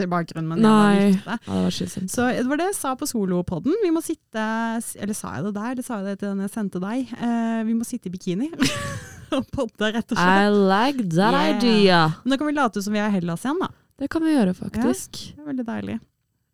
[0.04, 1.22] i bakgrunnen med en Nei.
[1.26, 1.72] Ja, det var.
[2.08, 3.74] Så det var det jeg sa på solopodden.
[3.84, 4.40] Vi må sitte
[5.00, 7.08] Eller sa jeg det der, eller sa jeg det til den jeg sendte deg?
[7.20, 8.50] Eh, vi må sitte i bikini
[9.56, 10.44] podde, rett og slett.
[10.44, 11.50] I like that Yeah.
[11.58, 12.00] idea.
[12.24, 13.70] Men da kan vi late som vi er i Hellas igjen, da.
[14.00, 15.12] Det kan vi gjøre, faktisk.
[15.36, 16.00] Det er veldig deilig.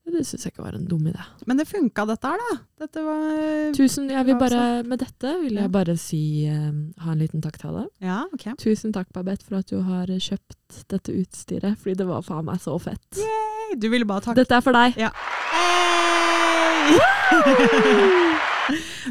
[0.06, 1.24] Det syns jeg ikke var en dum idé.
[1.50, 2.58] Men det funka, dette her, da.
[2.86, 6.70] Dette var Tusen, jeg vil bare, Med dette vil jeg bare si uh,
[7.04, 7.88] ha en liten takketale.
[8.06, 8.52] Ja, ok.
[8.62, 12.62] Tusen takk, Babette, for at du har kjøpt dette utstyret, fordi det var faen meg
[12.62, 13.02] så fett.
[13.18, 13.80] Yay!
[13.82, 14.94] Du ville bare takke Dette er for deg.
[15.02, 15.10] Ja.
[17.34, 18.22] Hey!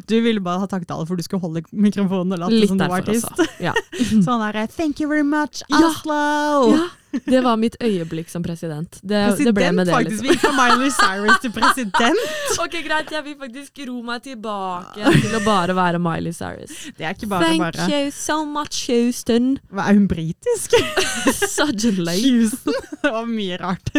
[0.07, 3.01] Du ville bare ha takket for du skulle holde mikrofonen og late som du var
[3.03, 3.47] artist.
[3.63, 3.75] Ja.
[4.27, 6.21] Sånn der, thank you very much, Oslo!
[6.75, 6.91] ja.
[7.25, 8.99] Det var mitt øyeblikk som president.
[9.03, 10.11] Det, det ble President, med det, faktisk.
[10.11, 10.27] liksom.
[10.27, 12.25] Vi gikk fra Miley Cyrus til president.
[12.65, 16.75] Ok, Greit, jeg vil faktisk ro meg tilbake til å bare være Miley Cyrus.
[16.99, 17.87] Det er ikke bare Thank bare.
[17.91, 19.59] you so much, Houston.
[19.71, 20.75] Hva, Er hun britisk?
[21.55, 22.19] Suddenly.
[22.25, 22.83] Houston?
[23.03, 23.95] Det var mye rart.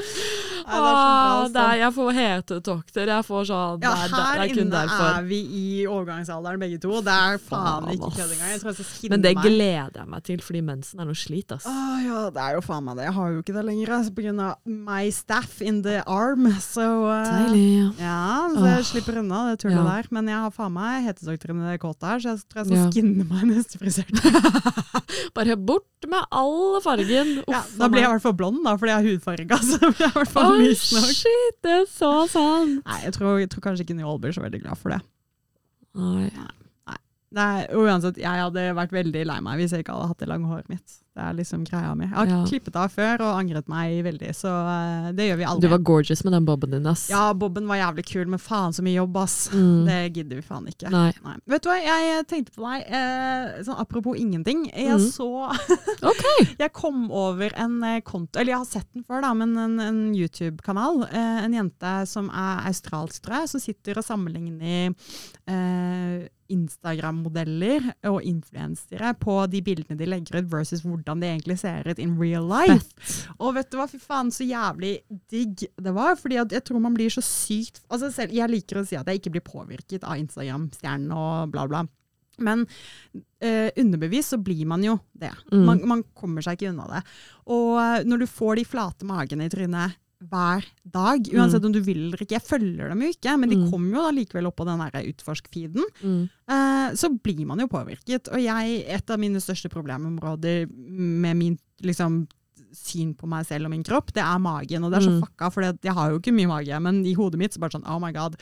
[0.00, 1.52] Nei, det er altså.
[1.54, 3.10] det er, jeg får hetetokter.
[3.10, 5.06] Jeg får sånn Ja, er, her er kun inne derfor.
[5.10, 7.00] er vi i overgangsalderen begge to.
[7.06, 8.76] Det er faen ikke kødd engang.
[9.14, 9.42] Men det meg.
[9.46, 11.66] gleder jeg meg til, fordi mensen er noe slit, ass.
[11.66, 13.08] Åh, ja, det er jo faen meg det.
[13.08, 14.54] Jeg har jo ikke det lenger, altså, på grunn av
[14.90, 16.46] my staff in the arm.
[16.62, 17.66] Så uh, Deilig.
[17.98, 18.22] ja,
[18.54, 18.88] så jeg oh.
[18.92, 19.86] slipper unna det tullet Ja.
[19.96, 20.10] der.
[20.14, 22.90] Men jeg har faen meg hetedoktorene kåt her, så jeg tror jeg skal Ja.
[22.94, 24.06] skinne meg neste frisør.
[25.36, 27.36] Bare bort med all fargen.
[27.42, 29.58] Uff, Ja, da blir jeg i hvert fall blond, da, fordi jeg har hudfarge.
[29.70, 31.10] Så blir er i hvert fall nok.
[31.16, 32.80] shit, det er så sant.
[32.86, 35.00] Nei, jeg tror, jeg tror kanskje ikke New blir så veldig glad for det.
[35.98, 36.30] Nei.
[37.30, 40.50] Nei, uansett, jeg hadde vært veldig lei meg hvis jeg ikke hadde hatt det lange
[40.50, 40.96] håret mitt.
[41.14, 42.06] Det er liksom greia mi.
[42.06, 42.38] Jeg har Ja.
[42.46, 45.62] klippet av før og angret meg veldig, så eh, det gjør vi aldri.
[45.66, 47.08] Du var gorgeous med den boben din, ass.
[47.10, 49.36] Ja, Bobben var jævlig kul, men faen så mye jobb, ass.
[49.52, 49.86] Mm.
[49.86, 50.90] Det gidder vi faen ikke.
[50.90, 51.12] Nei.
[51.26, 51.36] Nei.
[51.46, 54.66] Vet du hva, jeg tenkte på deg, eh, sånn apropos ingenting.
[54.70, 55.06] Jeg mm.
[55.10, 55.30] så
[56.10, 56.26] Ok.
[56.58, 59.78] Jeg kom over en eh, konto, eller jeg har sett den før, da, men en,
[59.86, 61.04] en YouTube-kanal.
[61.10, 64.94] Eh, en jente som er australsk, tror jeg, som sitter og sammenligner
[65.46, 71.86] eh, Instagram-modeller og influensere på de bildene de legger ut, versus hvordan de egentlig ser
[71.88, 72.90] ut in real life.
[73.38, 74.98] Og vet du hva, fy faen, så jævlig
[75.32, 76.18] digg det var.
[76.20, 79.20] fordi jeg tror man blir så sykt altså selv, Jeg liker å si at jeg
[79.20, 81.84] ikke blir påvirket av Instagram-stjernen og bla, bla.
[82.40, 82.66] Men
[83.40, 85.32] eh, underbevisst så blir man jo det.
[85.52, 85.64] Mm.
[85.66, 87.02] Man, man kommer seg ikke unna det.
[87.52, 91.80] Og eh, når du får de flate magene i trynet hver dag, uansett om du
[91.80, 93.70] vil eller ikke Jeg følger dem jo ikke, men de Mm.
[93.70, 94.78] kommer jo da likevel opp på den
[95.14, 95.84] utforsk-feeden.
[96.04, 96.28] Mm.
[96.48, 98.28] Eh, så blir man jo påvirket.
[98.28, 102.26] Og jeg, et av mine største problemområder med min liksom,
[102.76, 104.84] syn på meg selv og min kropp, det er magen.
[104.84, 105.22] Og det er så Mm.
[105.24, 107.86] fucka, for jeg har jo ikke mye mage, men i hodet mitt så bare sånn
[107.88, 108.36] oh my god.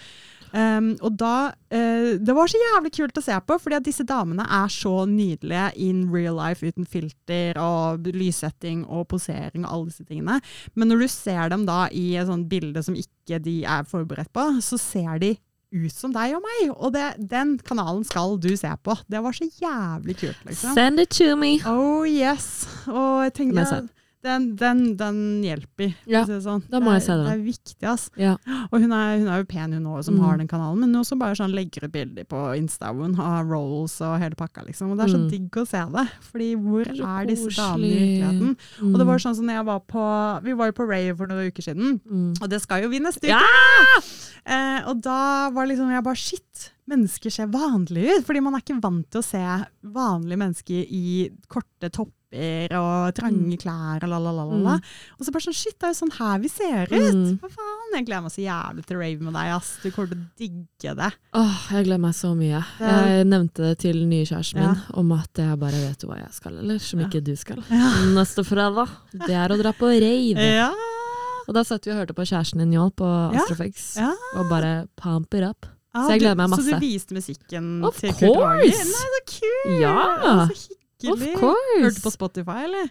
[0.51, 4.05] Um, og da uh, Det var så jævlig kult å se på, fordi at disse
[4.09, 9.91] damene er så nydelige in real life uten filter og lyssetting og posering og alle
[9.91, 10.41] disse tingene.
[10.75, 14.33] Men når du ser dem da i et sånt bilde som ikke de er forberedt
[14.33, 15.35] på, så ser de
[15.71, 16.71] ut som deg og meg.
[16.81, 18.97] Og det, den kanalen skal du se på.
[19.07, 20.73] Det var så jævlig kult, liksom.
[20.73, 21.59] Send it to me.
[21.69, 22.65] Oh yes.
[22.89, 23.89] Og jeg tenkte
[24.25, 25.93] den, den, den hjelper.
[26.11, 26.63] Ja, si sånn.
[26.69, 27.27] da må det, jeg se er- den.
[27.29, 28.11] Det er viktig, ass.
[28.19, 28.33] Ja.
[28.73, 30.25] Og hun er, hun er jo pen, hun òg, som Mm.
[30.25, 30.81] har den kanalen.
[30.81, 32.41] Men hun også bare sånn legger ut bilder på
[32.99, 34.91] hun har rolls og hele pakka, liksom.
[34.91, 35.31] Og det er så Mm.
[35.31, 36.09] digg å se det.
[36.21, 38.57] Fordi hvor Det er er disse damene i virkeligheten?
[38.83, 38.93] Mm.
[38.95, 41.47] Og det var sånn som jeg var på Vi var jo på rave for noen
[41.51, 42.01] uker siden.
[42.01, 42.43] mm.
[42.43, 43.29] Og det skal jo vi neste uke!
[43.29, 44.01] Ja!
[44.47, 48.25] Eh, og da var liksom jeg bare shit, mennesker ser vanlige ut.
[48.27, 49.43] Fordi man er ikke vant til å se
[49.85, 53.57] vanlige mennesker i korte topper og trange Mm.
[53.57, 54.75] klær og la, la, la, la, la.
[54.77, 54.83] Mm.
[55.19, 57.15] Og så bare sånn shit, det er jo sånn her vi ser ut!
[57.15, 57.39] Mm.
[57.41, 57.95] Hva faen?
[57.95, 59.71] Jeg gleder meg så jævlig til å rave med deg, ass.
[59.83, 61.11] Du kommer til å digge det.
[61.35, 62.61] Åh, jeg gleder meg så mye.
[62.81, 64.99] Jeg nevnte det til nye kjæresten min, Ja.
[65.01, 67.65] om at jeg bare vet hva jeg skal, eller som ikke du skal.
[67.71, 67.91] Ja.
[68.13, 70.37] Neste fredag, det er å dra på rave.
[70.37, 70.71] Ja.
[71.49, 74.13] Og da satt vi og hørte på kjæresten din Njål på Astrofix, Ja.
[74.37, 75.65] og bare pump it up.
[75.95, 76.63] Ah, Så jeg gleder meg masse.
[76.69, 78.61] Så du viste musikken Of til Kurt Roger?
[78.61, 79.81] Nei, så kult!
[79.81, 80.47] Ja.
[80.47, 81.35] Så Hyggelig.
[81.39, 82.89] Hørte du på Spotify, eller?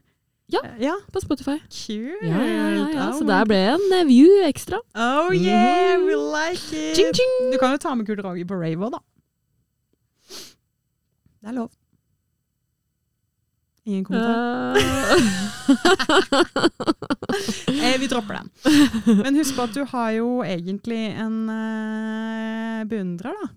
[0.47, 0.59] Ja.
[0.79, 0.93] ja.
[1.13, 1.57] På Spotify.
[1.59, 2.23] Kult!
[2.23, 3.09] Ja, ja.
[3.09, 4.79] Oh Så der ble en eh, view ekstra.
[4.95, 6.95] Oh yeah, we like it!
[6.95, 7.51] Ching, ching.
[7.51, 9.03] Du kan jo ta med Kurt Rage på rave òg, da.
[11.41, 11.69] Det er lov.
[13.87, 14.75] Ingen kommentar.
[17.67, 18.49] Eh, vi dropper den.
[19.21, 23.49] Men husk på at du har jo egentlig en uh, beundrer, da.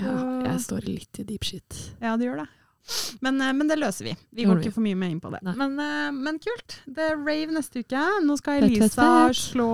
[0.00, 0.14] ja,
[0.48, 1.78] jeg står litt i deep shit.
[2.00, 2.48] Ja, du gjør det.
[3.20, 4.12] Men, eh, men det løser vi.
[4.36, 5.40] Vi går ikke for mye mer inn på det.
[5.56, 6.76] Men, eh, men kult.
[6.86, 8.02] Det er rave neste uke.
[8.24, 9.68] Nå skal Elisa slå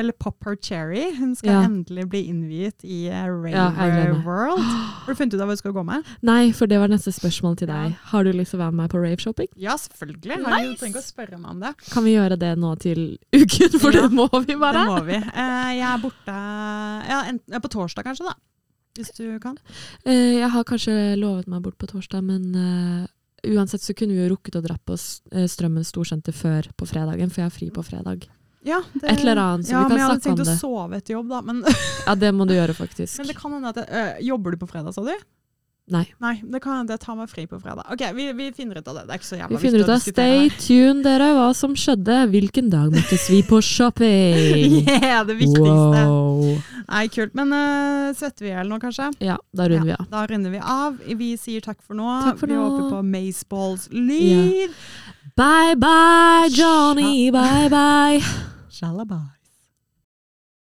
[0.00, 1.14] eller pop her cherry.
[1.16, 1.62] Hun skal Ja.
[1.68, 4.24] endelig bli innviet i eh, Rave Ja, gleder meg.
[4.24, 4.62] World.
[4.64, 6.04] Har du funnet ut av hva du skal gå med?
[6.22, 7.96] Nei, for det var neste spørsmål til deg.
[8.14, 9.48] Har du lyst til å være med på rave-shopping?
[9.56, 10.38] Ja, selvfølgelig.
[10.40, 10.72] Nice!
[10.72, 11.74] Du trenger ikke å spørre meg om det.
[11.90, 14.02] Kan vi gjøre det nå til uken, for Ja.
[14.08, 14.86] det må vi Det bare?
[14.88, 15.14] må vi.
[15.20, 16.38] Eh, jeg er borte
[17.08, 18.34] ja, på torsdag kanskje, da.
[18.94, 19.58] Hvis du kan.
[20.06, 24.22] Eh, jeg har kanskje lovet meg bort på torsdag, men eh, uansett så kunne vi
[24.22, 24.94] jo rukket å dra på
[25.34, 28.28] eh, Strømmen storsenter før på fredagen, for jeg har fri på fredag.
[28.64, 30.48] Ja, det, Et eller annet, så ja, vi kan men jeg hadde snakke om tenkt
[30.48, 30.54] det.
[30.54, 31.40] å sove etter jobb, da.
[31.44, 31.64] Men,
[32.06, 33.16] Ja, det må du gjøre, faktisk.
[33.20, 35.12] men det kan hende at jeg, øh, Jobber du på fredag, sa du?
[35.92, 36.06] Nei.
[36.16, 37.84] Nei, det kan hende jeg tar meg fri på fredag.
[37.92, 39.02] Ok, vi, vi finner ut av det.
[39.04, 41.26] Det er ikke så jævla Vi finner ut viktig å av diskutere Stay tuned, dere,
[41.36, 42.16] hva som skjedde.
[42.32, 44.78] Hvilken dag møttes vi på shopping?
[45.04, 46.06] Yeah, det viktigste.
[46.08, 46.56] Wow.
[46.88, 47.36] Nei, kult.
[47.36, 49.10] Men uh, svetter vi i hjel nå, kanskje?
[49.24, 50.08] Ja, da runder vi av.
[50.14, 50.98] Da runder vi av.
[51.20, 52.08] Vi sier takk for nå.
[52.30, 52.64] Takk for vi nå.
[52.64, 54.72] håper på Maceballs lyd.
[55.36, 57.28] Bye bye, Johnny.
[57.34, 58.20] Bye bye.
[58.72, 59.33] Shalabah.